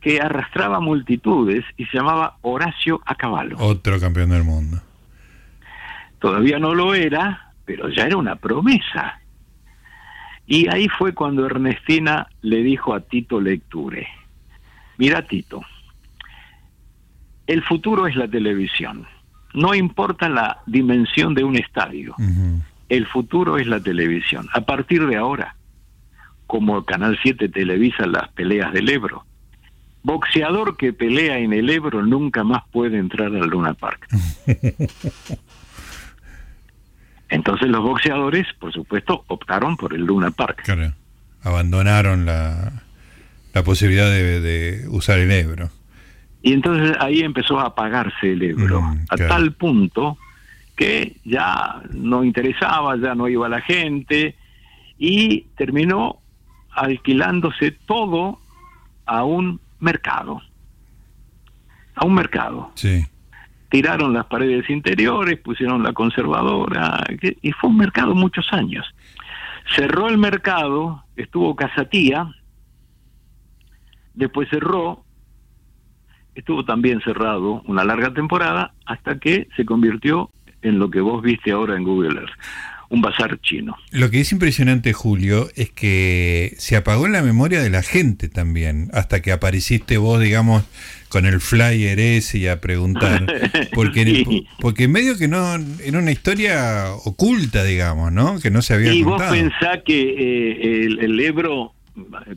que 0.01 0.21
arrastraba 0.21 0.81
multitudes 0.81 1.65
y 1.77 1.87
se 1.87 1.97
llamaba 1.97 2.37
Horacio 2.43 3.01
Acaballo. 3.07 3.57
Otro 3.59 3.99
campeón 3.99 4.31
del 4.31 4.45
mundo. 4.45 4.81
Todavía 6.19 6.59
no 6.59 6.75
lo 6.75 6.95
era, 6.95 7.53
pero 7.65 7.89
ya 7.89 8.05
era 8.05 8.17
una 8.17 8.37
promesa. 8.37 9.21
Y 10.47 10.69
ahí 10.69 10.89
fue 10.89 11.15
cuando 11.15 11.47
Ernestina 11.47 12.29
le 12.43 12.63
dijo 12.63 12.95
a 12.95 13.01
Tito 13.01 13.41
Lecture, 13.41 14.07
mira 14.99 15.23
Tito, 15.23 15.63
el 17.47 17.63
futuro 17.63 18.07
es 18.07 18.17
la 18.17 18.29
televisión 18.29 19.07
no 19.55 19.75
importa 19.75 20.29
la 20.29 20.59
dimensión 20.67 21.35
de 21.35 21.45
un 21.45 21.57
estadio. 21.57 22.15
El 22.89 23.07
futuro 23.07 23.57
es 23.57 23.67
la 23.67 23.81
televisión. 23.81 24.49
A 24.53 24.61
partir 24.63 25.07
de 25.07 25.17
ahora, 25.17 25.57
como 26.47 26.85
Canal 26.85 27.19
7 27.23 27.49
televisa 27.49 28.07
las 28.07 28.29
peleas 28.31 28.73
del 28.73 28.91
Ebro, 28.91 29.25
boxeador 30.03 30.77
que 30.77 30.93
pelea 30.93 31.39
en 31.39 31.53
el 31.53 31.71
Ebro 31.71 32.05
nunca 32.05 32.45
más 32.45 32.65
puede 32.71 32.99
entrar 32.99 33.29
al 33.29 33.49
Luna 33.49 33.75
Park. 33.75 34.07
Entonces 37.29 37.69
los 37.69 37.83
boxeadores, 37.83 38.47
por 38.59 38.73
supuesto, 38.73 39.25
optaron 39.29 39.77
por 39.77 39.95
el 39.95 40.03
Luna 40.03 40.31
Park. 40.31 40.63
Claro. 40.65 40.93
Abandonaron 41.43 42.25
la, 42.27 42.85
la 43.53 43.63
posibilidad 43.63 44.11
de 44.11 44.87
usar 44.89 45.19
el 45.19 45.31
Ebro. 45.31 45.71
Y 46.45 46.53
entonces 46.53 46.95
ahí 47.01 47.21
empezó 47.21 47.59
a 47.59 47.69
apagarse 47.69 48.33
el 48.33 48.43
Ebro, 48.43 48.83
mm, 48.83 49.07
a 49.09 49.17
tal 49.17 49.53
punto 49.55 50.19
que 50.77 51.17
ya 51.25 51.81
no 51.91 52.23
interesaba, 52.23 52.97
ya 52.99 53.15
no 53.15 53.29
iba 53.29 53.49
la 53.49 53.63
gente, 53.63 54.37
y 54.99 55.47
terminó 55.57 56.21
alquilándose 56.71 57.71
todo 57.71 58.41
a 59.07 59.25
un 59.25 59.59
mercado. 59.81 60.43
A 61.95 62.05
un 62.05 62.13
mercado. 62.13 62.73
Sí. 62.75 63.07
Tiraron 63.69 64.13
las 64.13 64.27
paredes 64.27 64.69
interiores, 64.71 65.39
pusieron 65.41 65.83
la 65.83 65.93
conservadora, 65.93 67.05
y 67.21 67.53
fue 67.53 67.71
un 67.71 67.79
mercado 67.79 68.15
muchos 68.15 68.53
años. 68.53 68.87
Cerró 69.75 70.09
el 70.09 70.19
mercado, 70.19 71.05
estuvo 71.17 71.57
Casatía, 71.57 72.31
después 74.15 74.49
cerró, 74.49 75.05
estuvo 76.35 76.65
también 76.65 77.01
cerrado 77.01 77.63
una 77.67 77.85
larga 77.85 78.13
temporada 78.13 78.75
hasta 78.87 79.19
que 79.19 79.49
se 79.57 79.65
convirtió 79.65 80.31
en 80.63 80.79
lo 80.79 80.91
que 80.91 81.01
vos 81.01 81.23
viste 81.23 81.53
ahora 81.53 81.77
en 81.77 81.85
Google 81.85 82.21
Earth, 82.21 82.33
un 82.89 83.01
bazar 83.01 83.41
chino. 83.41 83.77
Lo 83.91 84.11
que 84.11 84.21
es 84.21 84.33
impresionante, 84.33 84.93
Julio, 84.93 85.49
es 85.57 85.71
que 85.71 86.55
se 86.59 86.77
apagó 86.77 87.07
en 87.07 87.13
la 87.13 87.23
memoria 87.23 87.61
de 87.61 87.71
la 87.71 87.83
gente 87.83 88.29
también, 88.29 88.91
hasta 88.93 89.23
que 89.23 89.33
apareciste 89.33 89.97
vos, 89.99 90.21
digamos, 90.21 90.65
con 91.09 91.27
el 91.27 91.41
flyer 91.41 91.99
ese 92.01 92.39
y 92.39 92.49
a 92.49 92.61
preguntar. 92.61 93.27
Porque, 93.73 94.45
porque 94.61 94.89
medio 94.89 95.17
que 95.17 95.29
no, 95.29 95.57
era 95.85 95.99
una 95.99 96.13
historia 96.13 96.87
oculta, 97.05 97.65
digamos, 97.65 98.13
¿no? 98.13 98.39
Que 98.41 98.51
no 98.51 98.63
se 98.63 98.75
había 98.75 98.93
y 98.93 99.03
contado. 99.03 99.35
Y 99.35 99.43
vos 99.43 99.51
pensás 99.51 99.83
que 99.85 100.01
eh, 100.01 100.85
el, 100.85 100.99
el 101.01 101.21
Ebro 101.21 101.75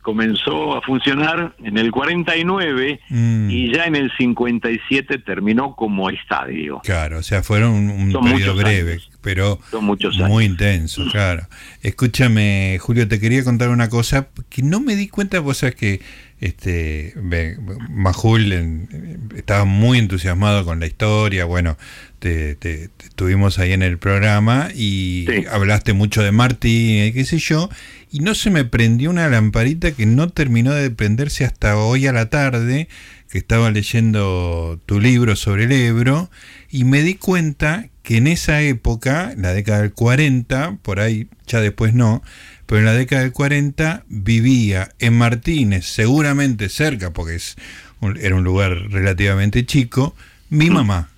comenzó 0.03 0.77
a 0.77 0.81
funcionar 0.81 1.55
en 1.63 1.77
el 1.77 1.91
49 1.91 2.99
mm. 3.09 3.49
y 3.49 3.73
ya 3.73 3.85
en 3.85 3.95
el 3.95 4.11
57 4.15 5.17
terminó 5.19 5.75
como 5.75 6.09
estadio. 6.09 6.79
Claro, 6.83 7.19
o 7.19 7.23
sea, 7.23 7.41
fueron 7.41 7.89
un, 7.89 8.13
periodo 8.23 8.55
breve, 8.55 8.99
pero 9.21 9.59
muy 10.27 10.45
intenso, 10.45 11.05
claro. 11.11 11.47
Escúchame, 11.81 12.77
Julio, 12.79 13.07
te 13.07 13.19
quería 13.19 13.43
contar 13.43 13.69
una 13.69 13.89
cosa 13.89 14.27
que 14.49 14.61
no 14.61 14.79
me 14.79 14.95
di 14.95 15.07
cuenta, 15.07 15.39
vos 15.39 15.57
sabes 15.57 15.75
que 15.75 16.01
este 16.39 17.15
Majul 17.89 18.87
estaba 19.35 19.65
muy 19.65 19.97
entusiasmado 19.97 20.65
con 20.65 20.79
la 20.79 20.85
historia, 20.85 21.45
bueno, 21.45 21.77
te, 22.19 22.55
te, 22.55 22.89
tuvimos 23.15 23.57
ahí 23.57 23.73
en 23.73 23.81
el 23.81 23.97
programa 23.97 24.69
y 24.75 25.25
hablaste 25.51 25.93
mucho 25.93 26.21
de 26.21 26.31
Martín, 26.31 27.11
qué 27.13 27.25
sé 27.25 27.39
yo, 27.39 27.69
y 28.11 28.19
no 28.19 28.35
se 28.35 28.49
me 28.49 28.65
prendió 28.65 29.09
una 29.09 29.27
lamparita 29.27 29.91
que 29.91 30.05
no 30.05 30.29
terminó 30.29 30.73
de 30.73 30.89
prenderse 30.89 31.45
hasta 31.45 31.77
hoy 31.77 32.07
a 32.07 32.13
la 32.13 32.29
tarde, 32.29 32.87
que 33.29 33.37
estaba 33.37 33.71
leyendo 33.71 34.79
tu 34.85 34.99
libro 34.99 35.35
sobre 35.35 35.65
el 35.65 35.71
Ebro, 35.71 36.29
y 36.69 36.83
me 36.83 37.03
di 37.03 37.15
cuenta 37.15 37.89
que 38.03 38.17
en 38.17 38.27
esa 38.27 38.61
época, 38.61 39.33
la 39.37 39.53
década 39.53 39.81
del 39.81 39.93
40, 39.93 40.77
por 40.81 40.99
ahí 40.99 41.27
ya 41.45 41.59
después 41.59 41.93
no, 41.93 42.23
pero 42.65 42.79
en 42.79 42.85
la 42.85 42.93
década 42.93 43.23
del 43.23 43.33
40 43.33 44.05
vivía 44.07 44.89
en 44.99 45.17
Martínez, 45.17 45.85
seguramente 45.85 46.69
cerca, 46.69 47.11
porque 47.11 47.35
es 47.35 47.57
era 48.21 48.35
un 48.35 48.43
lugar 48.43 48.71
relativamente 48.89 49.65
chico, 49.65 50.15
mi 50.49 50.69
mamá. 50.71 51.09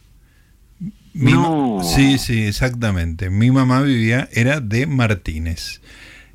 sí, 1.83 2.17
sí, 2.17 2.43
exactamente. 2.43 3.29
Mi 3.29 3.51
mamá 3.51 3.81
vivía, 3.81 4.29
era 4.31 4.61
de 4.61 4.85
Martínez. 4.85 5.81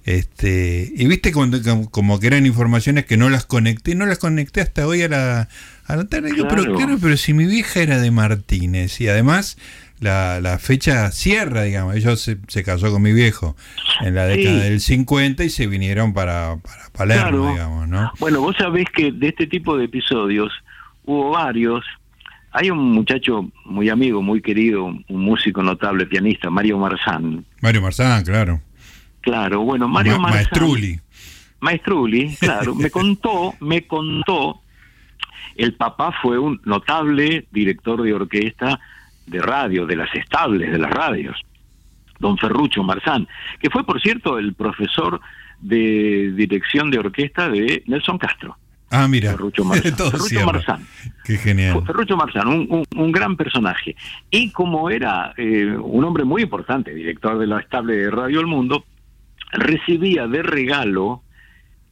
Este, 0.05 0.93
y 0.95 1.07
viste 1.07 1.33
cuando, 1.33 1.59
como 1.91 2.21
que 2.21 2.27
eran 2.27 2.45
informaciones 2.45 3.07
que 3.07 3.17
no 3.17 3.31
las 3.31 3.47
conecté, 3.47 3.95
no 3.95 4.05
las 4.05 4.19
conecté 4.19 4.61
hasta 4.61 4.87
hoy 4.87 5.03
a 5.03 5.09
la, 5.09 5.49
anotar. 5.87 6.23
Digo, 6.23 6.47
pero 6.49 6.75
claro, 6.75 6.99
pero 7.01 7.17
si 7.17 7.33
mi 7.33 7.47
vieja 7.47 7.81
era 7.81 7.99
de 7.99 8.11
Martínez 8.11 9.01
y 9.01 9.09
además 9.09 9.57
la, 10.01 10.41
la 10.41 10.59
fecha 10.59 11.11
cierra, 11.11 11.63
digamos. 11.63 11.97
Ella 11.97 12.17
se, 12.17 12.39
se, 12.49 12.63
casó 12.63 12.91
con 12.93 13.03
mi 13.03 13.13
viejo 13.13 13.57
en 14.03 14.15
la 14.15 14.27
década 14.27 14.65
del 14.65 14.81
50 14.81 15.45
y 15.45 15.51
se 15.51 15.67
vinieron 15.67 16.13
para, 16.13 16.57
para 16.57 16.91
Palermo, 16.93 17.51
digamos, 17.51 17.89
¿no? 17.89 18.13
Bueno, 18.19 18.41
vos 18.41 18.57
sabés 18.57 18.87
que 18.95 19.13
de 19.13 19.29
este 19.29 19.47
tipo 19.47 19.77
de 19.77 19.85
episodios 19.85 20.53
hubo 21.05 21.31
varios. 21.31 21.85
Hay 22.53 22.71
un 22.71 22.93
muchacho 22.93 23.51
muy 23.65 23.89
amigo, 23.89 24.23
muy 24.23 24.41
querido, 24.41 24.85
un 24.85 25.05
músico 25.09 25.63
notable, 25.63 26.07
pianista, 26.07 26.51
Mario 26.51 26.79
Marzán. 26.79 27.45
Mario 27.61 27.83
Marzán, 27.83 28.23
claro. 28.25 28.61
Claro, 29.25 29.63
bueno, 29.63 29.89
Mario 29.89 30.19
Ma 30.21 30.29
Marzán. 30.29 30.43
Maestruli. 30.43 31.01
Maestruli, 31.61 32.37
claro, 32.37 32.75
me 32.75 32.91
contó, 32.91 33.55
me 33.61 33.87
contó, 33.87 34.61
el 35.57 35.73
papá 35.75 36.13
fue 36.21 36.39
un 36.39 36.61
notable 36.65 37.47
director 37.51 38.03
de 38.03 38.13
orquesta 38.13 38.79
de 39.27 39.41
radio, 39.41 39.87
de 39.87 39.97
las 39.97 40.15
estables 40.15 40.71
de 40.71 40.79
las 40.79 40.91
radios, 40.91 41.41
don 42.19 42.37
Ferrucho 42.37 42.83
Marzán, 42.83 43.27
que 43.61 43.71
fue, 43.71 43.83
por 43.85 43.99
cierto, 44.03 44.39
el 44.39 44.53
profesor 44.53 45.23
de 45.59 46.33
dirección 46.37 46.91
de 46.91 46.99
orquesta 46.99 47.49
de 47.49 47.83
Nelson 47.87 48.19
Castro. 48.19 48.59
Ah, 48.91 49.09
mira. 49.09 49.31
Ferrucho 49.31 49.65
Marzán. 49.65 49.97
Ferrucho 49.97 50.45
Marzán. 50.45 50.87
Qué 51.25 51.39
genial. 51.39 51.83
Ferrucho 51.87 52.17
Marzán, 52.19 52.47
un, 52.47 52.67
un, 52.69 52.85
un, 52.95 53.11
gran 53.11 53.37
personaje. 53.37 53.97
Y 54.31 54.51
como 54.51 54.91
era 54.91 55.33
eh, 55.39 55.75
un 55.81 56.05
hombre 56.05 56.25
muy 56.25 56.43
importante, 56.43 56.93
director 56.93 57.39
de 57.39 57.47
la 57.47 57.61
estable 57.61 57.97
de 57.97 58.11
Radio 58.11 58.41
El 58.41 58.47
Mundo, 58.47 58.85
recibía 59.55 60.27
de 60.27 60.43
regalo 60.43 61.23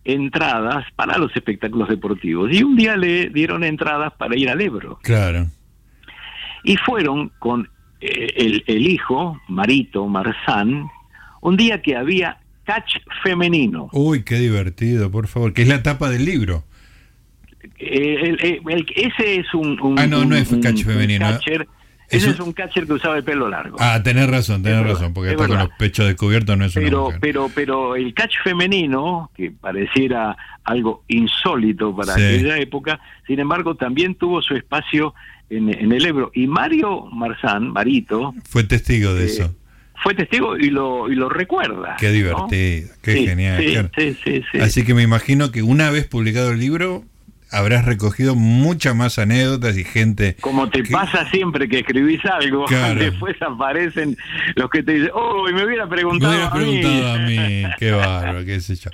entradas 0.05 0.85
para 0.97 1.19
los 1.19 1.35
espectáculos 1.37 1.89
deportivos. 1.89 2.51
Y 2.53 2.63
un 2.63 2.77
día 2.77 2.97
le 2.97 3.31
dieron 3.31 3.65
entradas 3.65 4.13
para 4.15 4.37
ir 4.37 4.51
al 4.51 4.61
Ebro. 4.61 4.99
Claro. 5.03 5.47
Y 6.65 6.77
fueron 6.77 7.31
con 7.39 7.69
eh, 8.01 8.33
el, 8.37 8.65
el, 8.67 8.87
hijo, 8.87 9.41
Marito 9.49 10.07
Marzán, 10.07 10.89
un 11.41 11.57
día 11.57 11.83
que 11.83 11.97
había 11.97 12.39
catch 12.65 12.97
femenino. 13.23 13.89
Uy, 13.93 14.23
qué 14.23 14.37
divertido, 14.37 15.11
por 15.11 15.27
favor, 15.27 15.53
que 15.53 15.63
es 15.63 15.69
la 15.69 15.83
tapa 15.83 16.11
del 16.11 16.25
libro. 16.25 16.65
Eh, 17.79 18.37
el, 18.41 18.63
el, 18.69 18.87
ese 18.95 19.37
es 19.37 19.55
un, 19.55 19.81
un, 19.81 19.99
Ah, 19.99 20.07
no, 20.07 20.25
no 20.25 20.37
es 20.37 20.49
catch 20.63 20.85
femenino. 20.85 21.27
Catcher, 21.27 21.69
ese 22.13 22.31
es 22.31 22.41
un 22.41 22.53
catcher 22.53 22.87
que 22.87 22.93
usaba 22.93 23.17
el 23.17 23.25
pelo 23.25 23.49
largo. 23.49 23.77
Ah, 23.81 24.03
tenés 24.03 24.29
razón, 24.29 24.63
tenés 24.63 24.87
razón, 24.87 25.15
porque 25.15 25.31
está 25.31 25.49
con 25.49 25.59
los 25.59 25.71
pechos 25.79 26.07
descubiertos 26.07 26.57
no 26.57 26.65
es 26.65 26.75
pero, 26.75 26.99
una 26.99 27.07
mujer. 27.07 27.21
Pero, 27.21 27.51
pero 27.55 27.97
el 27.97 28.15
catch 28.15 28.35
femenino, 28.45 29.31
que 29.35 29.51
pareciera 29.51 30.37
algo 30.65 31.05
insólito 31.09 31.95
para 31.95 32.15
sí. 32.15 32.23
aquella 32.23 32.59
época, 32.59 33.01
sin 33.27 33.41
embargo, 33.41 33.75
también 33.75 34.15
tuvo 34.15 34.43
su 34.43 34.55
espacio 34.55 35.15
en, 35.51 35.73
en, 35.73 35.93
el 35.93 36.05
Ebro. 36.05 36.31
Y 36.35 36.47
Mario 36.47 37.07
Marzán, 37.07 37.73
Marito... 37.73 38.35
Fue 38.45 38.65
testigo 38.65 39.15
de 39.15 39.25
eh, 39.25 39.27
eso. 39.27 39.55
Fue 40.03 40.15
testigo 40.15 40.57
y 40.57 40.71
lo, 40.71 41.11
y 41.11 41.15
lo 41.15 41.29
recuerda. 41.29 41.97
Qué 41.99 42.11
divertido, 42.11 42.89
¿no? 42.89 43.01
qué 43.03 43.13
sí, 43.13 43.27
genial. 43.27 43.63
Sí, 43.63 43.73
claro. 43.73 43.91
sí, 43.97 44.17
sí, 44.25 44.43
sí. 44.51 44.59
Así 44.59 44.85
que 44.85 44.95
me 44.95 45.03
imagino 45.03 45.53
que 45.53 45.63
una 45.63 45.91
vez 45.91 46.09
publicado 46.09 46.51
el 46.51 46.59
libro, 46.59 47.05
habrás 47.53 47.85
recogido 47.85 48.35
muchas 48.35 48.95
más 48.97 49.19
anécdotas 49.19 49.77
y 49.79 49.85
gente. 49.85 50.37
Como 50.41 50.69
te 50.71 50.83
que... 50.83 50.91
pasa 50.93 51.29
siempre 51.31 51.69
que 51.69 51.81
escribís 51.81 52.25
algo, 52.25 52.65
Claro. 52.73 53.01
después 53.01 53.37
aparecen 53.43 54.17
los 54.57 54.71
que 54.71 54.83
te 54.83 54.93
dicen, 54.95 55.11
oh, 55.15 55.49
y 55.49 55.53
me 55.53 55.65
hubiera 55.65 55.89
preguntado, 55.89 56.33
Me 56.33 56.39
hubiera 56.39 56.51
a 56.51 56.55
mí". 56.59 56.81
preguntado 56.81 57.13
a 57.15 57.19
mí, 57.19 57.63
qué 57.79 57.91
bárbaro, 57.93 58.45
qué 58.45 58.61
sé 58.61 58.77
yo. 58.77 58.91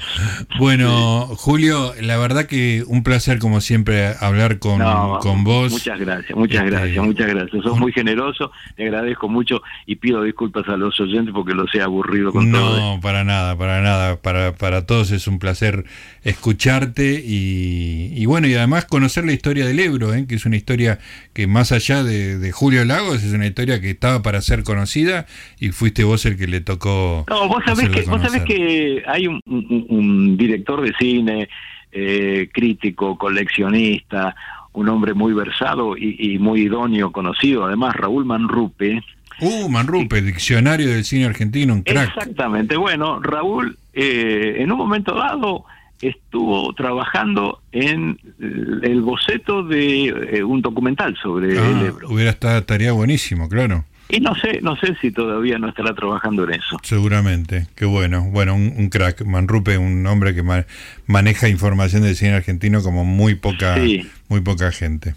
Bueno, 0.59 1.27
Julio, 1.37 1.93
la 2.01 2.17
verdad 2.19 2.47
que 2.47 2.83
un 2.87 3.03
placer 3.03 3.39
como 3.39 3.61
siempre 3.61 4.15
hablar 4.21 4.59
con, 4.59 4.79
No, 4.79 5.19
con 5.21 5.45
vos. 5.45 5.73
Muchas 5.73 5.99
gracias, 6.01 6.37
muchas 6.37 6.65
Este, 6.65 6.71
gracias, 6.77 7.05
muchas 7.05 7.27
gracias. 7.29 7.63
Sos 7.63 7.79
muy 7.79 7.93
generoso, 7.93 8.51
te 8.77 8.85
agradezco 8.85 9.29
mucho 9.29 9.63
y 9.87 9.97
pido 9.97 10.23
disculpas 10.23 10.67
a 10.69 10.77
los 10.77 10.99
oyentes 11.01 11.33
porque 11.35 11.55
los 11.55 11.73
he 11.75 11.81
aburrido 11.83 12.33
con 12.33 12.51
todo 12.51 12.75
esto. 12.77 12.81
No, 12.97 13.01
para 13.01 13.25
nada, 13.25 13.57
para 13.57 13.81
nada. 13.83 14.17
Para, 14.17 14.55
para 14.55 14.87
todos 14.87 15.11
es 15.11 15.27
un 15.29 15.39
placer 15.39 15.85
escucharte 16.29 17.23
y, 17.25 18.13
y 18.15 18.27
bueno, 18.27 18.47
y 18.47 18.55
además 18.55 18.85
conocer 18.85 19.25
la 19.25 19.33
historia 19.33 19.67
del 19.67 19.79
Ebro, 19.81 20.15
¿eh? 20.15 20.27
que 20.29 20.35
es 20.37 20.47
una 20.47 20.57
historia 20.57 20.99
que 21.33 21.47
más 21.47 21.73
allá 21.73 22.03
de, 22.03 22.39
de 22.39 22.53
Julio 22.53 22.85
Lagos, 22.85 23.23
es 23.23 23.33
una 23.33 23.47
historia 23.47 23.81
que 23.81 23.91
estaba 23.91 24.23
para 24.23 24.41
ser 24.41 24.63
conocida 24.63 25.27
y 25.59 25.71
fuiste 25.71 26.05
vos 26.05 26.25
el 26.27 26.37
que 26.37 26.47
le 26.47 26.61
tocó. 26.61 27.25
No, 27.29 27.49
vos 27.49 27.63
sabés, 27.65 27.89
que, 27.89 28.03
vos 28.03 28.21
sabés 28.23 28.43
que 28.45 29.03
hay 29.07 29.27
un, 29.27 29.41
un- 29.47 29.87
un 29.89 30.37
director 30.37 30.81
de 30.83 30.93
cine, 30.99 31.49
eh, 31.93 32.49
crítico, 32.53 33.17
coleccionista, 33.19 34.35
un 34.73 34.89
hombre 34.89 35.15
muy 35.15 35.33
versado 35.33 35.97
y, 35.97 36.17
y 36.19 36.39
muy 36.39 36.63
idóneo, 36.63 37.11
conocido, 37.11 37.65
además 37.65 37.97
Raúl 37.97 38.25
Manrupe. 38.25 39.03
Uh, 39.41 39.69
Manrupe, 39.69 40.21
diccionario 40.21 40.89
del 40.89 41.05
cine 41.05 41.25
argentino, 41.27 41.73
un 41.75 41.83
crack. 41.83 42.09
Exactamente, 42.17 42.77
bueno, 42.77 43.21
Raúl 43.21 43.79
eh, 43.95 44.57
en 44.59 44.71
un 44.73 44.79
momento 44.79 45.15
dado 45.15 45.65
estuvo 46.01 46.73
trabajando 46.75 47.61
en 47.73 48.19
el 48.41 48.81
el 48.85 49.01
boceto 49.03 49.63
de 49.63 50.07
eh, 50.09 50.43
un 50.45 50.63
documental 50.63 51.17
sobre 51.23 51.53
el 51.53 51.59
Ah, 51.59 51.83
Ebro. 51.89 52.09
hubiera 52.11 52.31
estado, 52.31 52.59
estaría 52.59 52.93
buenísimo, 52.93 53.49
claro. 53.49 53.85
Y 54.11 54.21
no 54.21 54.35
sé, 54.37 54.61
no 54.63 54.75
sé 54.77 54.97
si 55.03 55.11
todavía 55.11 55.59
no 55.59 55.69
estará 55.69 55.95
trabajando 55.95 56.45
en 56.45 56.55
eso. 56.55 56.79
Seguramente, 56.83 57.67
qué 57.75 57.85
bueno. 57.85 58.25
Bueno, 58.31 58.55
un, 58.55 58.73
un 58.77 58.89
crack. 58.89 59.23
Manrupe, 59.27 59.77
un 59.77 60.07
hombre 60.07 60.35
que 60.35 60.43
ma- 60.43 60.65
maneja 61.07 61.49
información 61.49 62.03
del 62.03 62.17
cine 62.17 62.33
argentino 62.33 62.83
como 62.83 63.05
muy 63.05 63.35
poca, 63.35 63.75
Sí. 63.77 64.09
muy 64.29 64.41
poca 64.41 64.73
gente. 64.73 65.15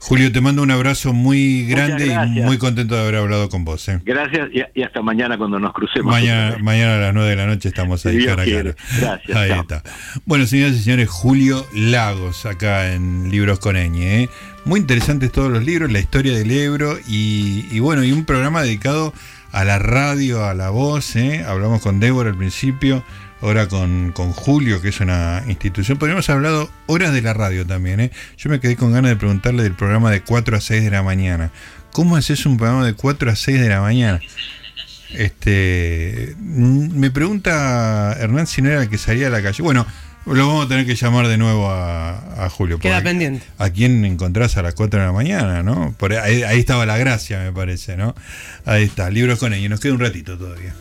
Julio, 0.00 0.30
te 0.30 0.40
mando 0.40 0.62
un 0.62 0.70
abrazo 0.70 1.12
muy 1.12 1.66
grande 1.66 2.06
y 2.06 2.40
muy 2.40 2.56
contento 2.58 2.94
de 2.94 3.02
haber 3.02 3.16
hablado 3.16 3.48
con 3.48 3.64
vos. 3.64 3.88
¿eh? 3.88 4.00
Gracias 4.04 4.48
y, 4.52 4.80
y 4.80 4.82
hasta 4.82 5.02
mañana 5.02 5.36
cuando 5.36 5.58
nos 5.58 5.72
crucemos. 5.72 6.12
Mañana, 6.12 6.56
mañana 6.60 6.94
a 6.94 6.98
las 6.98 7.14
9 7.14 7.30
de 7.30 7.36
la 7.36 7.46
noche 7.46 7.68
estamos 7.68 8.04
ahí 8.06 8.24
cara 8.24 8.44
cara. 8.44 8.74
Gracias, 9.00 9.36
Ahí 9.36 9.50
está. 9.50 9.82
Bueno, 10.24 10.46
señoras 10.46 10.76
y 10.76 10.82
señores, 10.82 11.08
Julio 11.08 11.66
Lagos, 11.74 12.46
acá 12.46 12.92
en 12.92 13.30
Libros 13.30 13.58
con 13.58 13.76
Eñe. 13.76 14.22
¿eh? 14.22 14.30
Muy 14.64 14.80
interesantes 14.80 15.32
todos 15.32 15.50
los 15.50 15.64
libros, 15.64 15.90
la 15.90 15.98
historia 15.98 16.36
del 16.36 16.50
Ebro 16.50 16.98
y, 17.08 17.66
y 17.70 17.80
bueno, 17.80 18.04
y 18.04 18.12
un 18.12 18.24
programa 18.24 18.62
dedicado 18.62 19.12
a 19.52 19.64
la 19.64 19.78
radio, 19.78 20.44
a 20.44 20.54
la 20.54 20.70
voz. 20.70 21.16
¿eh? 21.16 21.44
Hablamos 21.46 21.82
con 21.82 22.00
Débora 22.00 22.30
al 22.30 22.36
principio, 22.36 23.02
ahora 23.40 23.68
con, 23.68 24.12
con 24.12 24.32
Julio, 24.32 24.80
que 24.80 24.88
es 24.88 25.00
una 25.00 25.42
institución. 25.48 25.98
Podríamos 25.98 26.28
haber 26.28 26.46
hablado 26.46 26.70
horas 26.86 27.12
de 27.12 27.22
la 27.22 27.34
radio 27.34 27.66
también. 27.66 28.00
¿eh? 28.00 28.10
Yo 28.36 28.50
me 28.50 28.60
quedé 28.60 28.76
con 28.76 28.92
ganas 28.92 29.10
de 29.10 29.16
preguntarle 29.16 29.62
del 29.62 29.74
programa 29.74 30.10
de 30.10 30.22
4 30.22 30.56
a 30.56 30.60
6 30.60 30.84
de 30.84 30.90
la 30.90 31.02
mañana. 31.02 31.50
¿Cómo 31.92 32.16
haces 32.16 32.46
un 32.46 32.56
programa 32.56 32.84
de 32.84 32.94
4 32.94 33.30
a 33.30 33.36
6 33.36 33.60
de 33.60 33.68
la 33.68 33.80
mañana? 33.80 34.20
Este, 35.14 36.34
mm, 36.38 36.98
me 36.98 37.10
pregunta 37.10 38.14
Hernán 38.18 38.46
si 38.46 38.60
no 38.60 38.70
era 38.70 38.82
el 38.82 38.88
que 38.88 38.98
salía 38.98 39.28
a 39.28 39.30
la 39.30 39.42
calle. 39.42 39.62
Bueno, 39.62 39.86
lo 40.26 40.46
vamos 40.46 40.66
a 40.66 40.68
tener 40.68 40.84
que 40.84 40.94
llamar 40.94 41.28
de 41.28 41.38
nuevo 41.38 41.70
a, 41.70 42.44
a 42.44 42.50
Julio. 42.50 42.78
Queda 42.78 43.02
pendiente. 43.02 43.46
¿A 43.56 43.70
quién 43.70 44.04
encontrás 44.04 44.56
a 44.56 44.62
las 44.62 44.74
4 44.74 45.00
de 45.00 45.06
la 45.06 45.12
mañana, 45.12 45.62
no? 45.62 45.94
Por 45.96 46.12
ahí, 46.12 46.42
ahí 46.42 46.58
estaba 46.58 46.84
la 46.84 46.98
gracia, 46.98 47.40
me 47.40 47.52
parece, 47.52 47.96
¿no? 47.96 48.14
Ahí 48.66 48.84
está, 48.84 49.08
libros 49.10 49.38
con 49.38 49.54
ellos. 49.54 49.70
Nos 49.70 49.80
queda 49.80 49.94
un 49.94 50.00
ratito 50.00 50.36
todavía. 50.36 50.74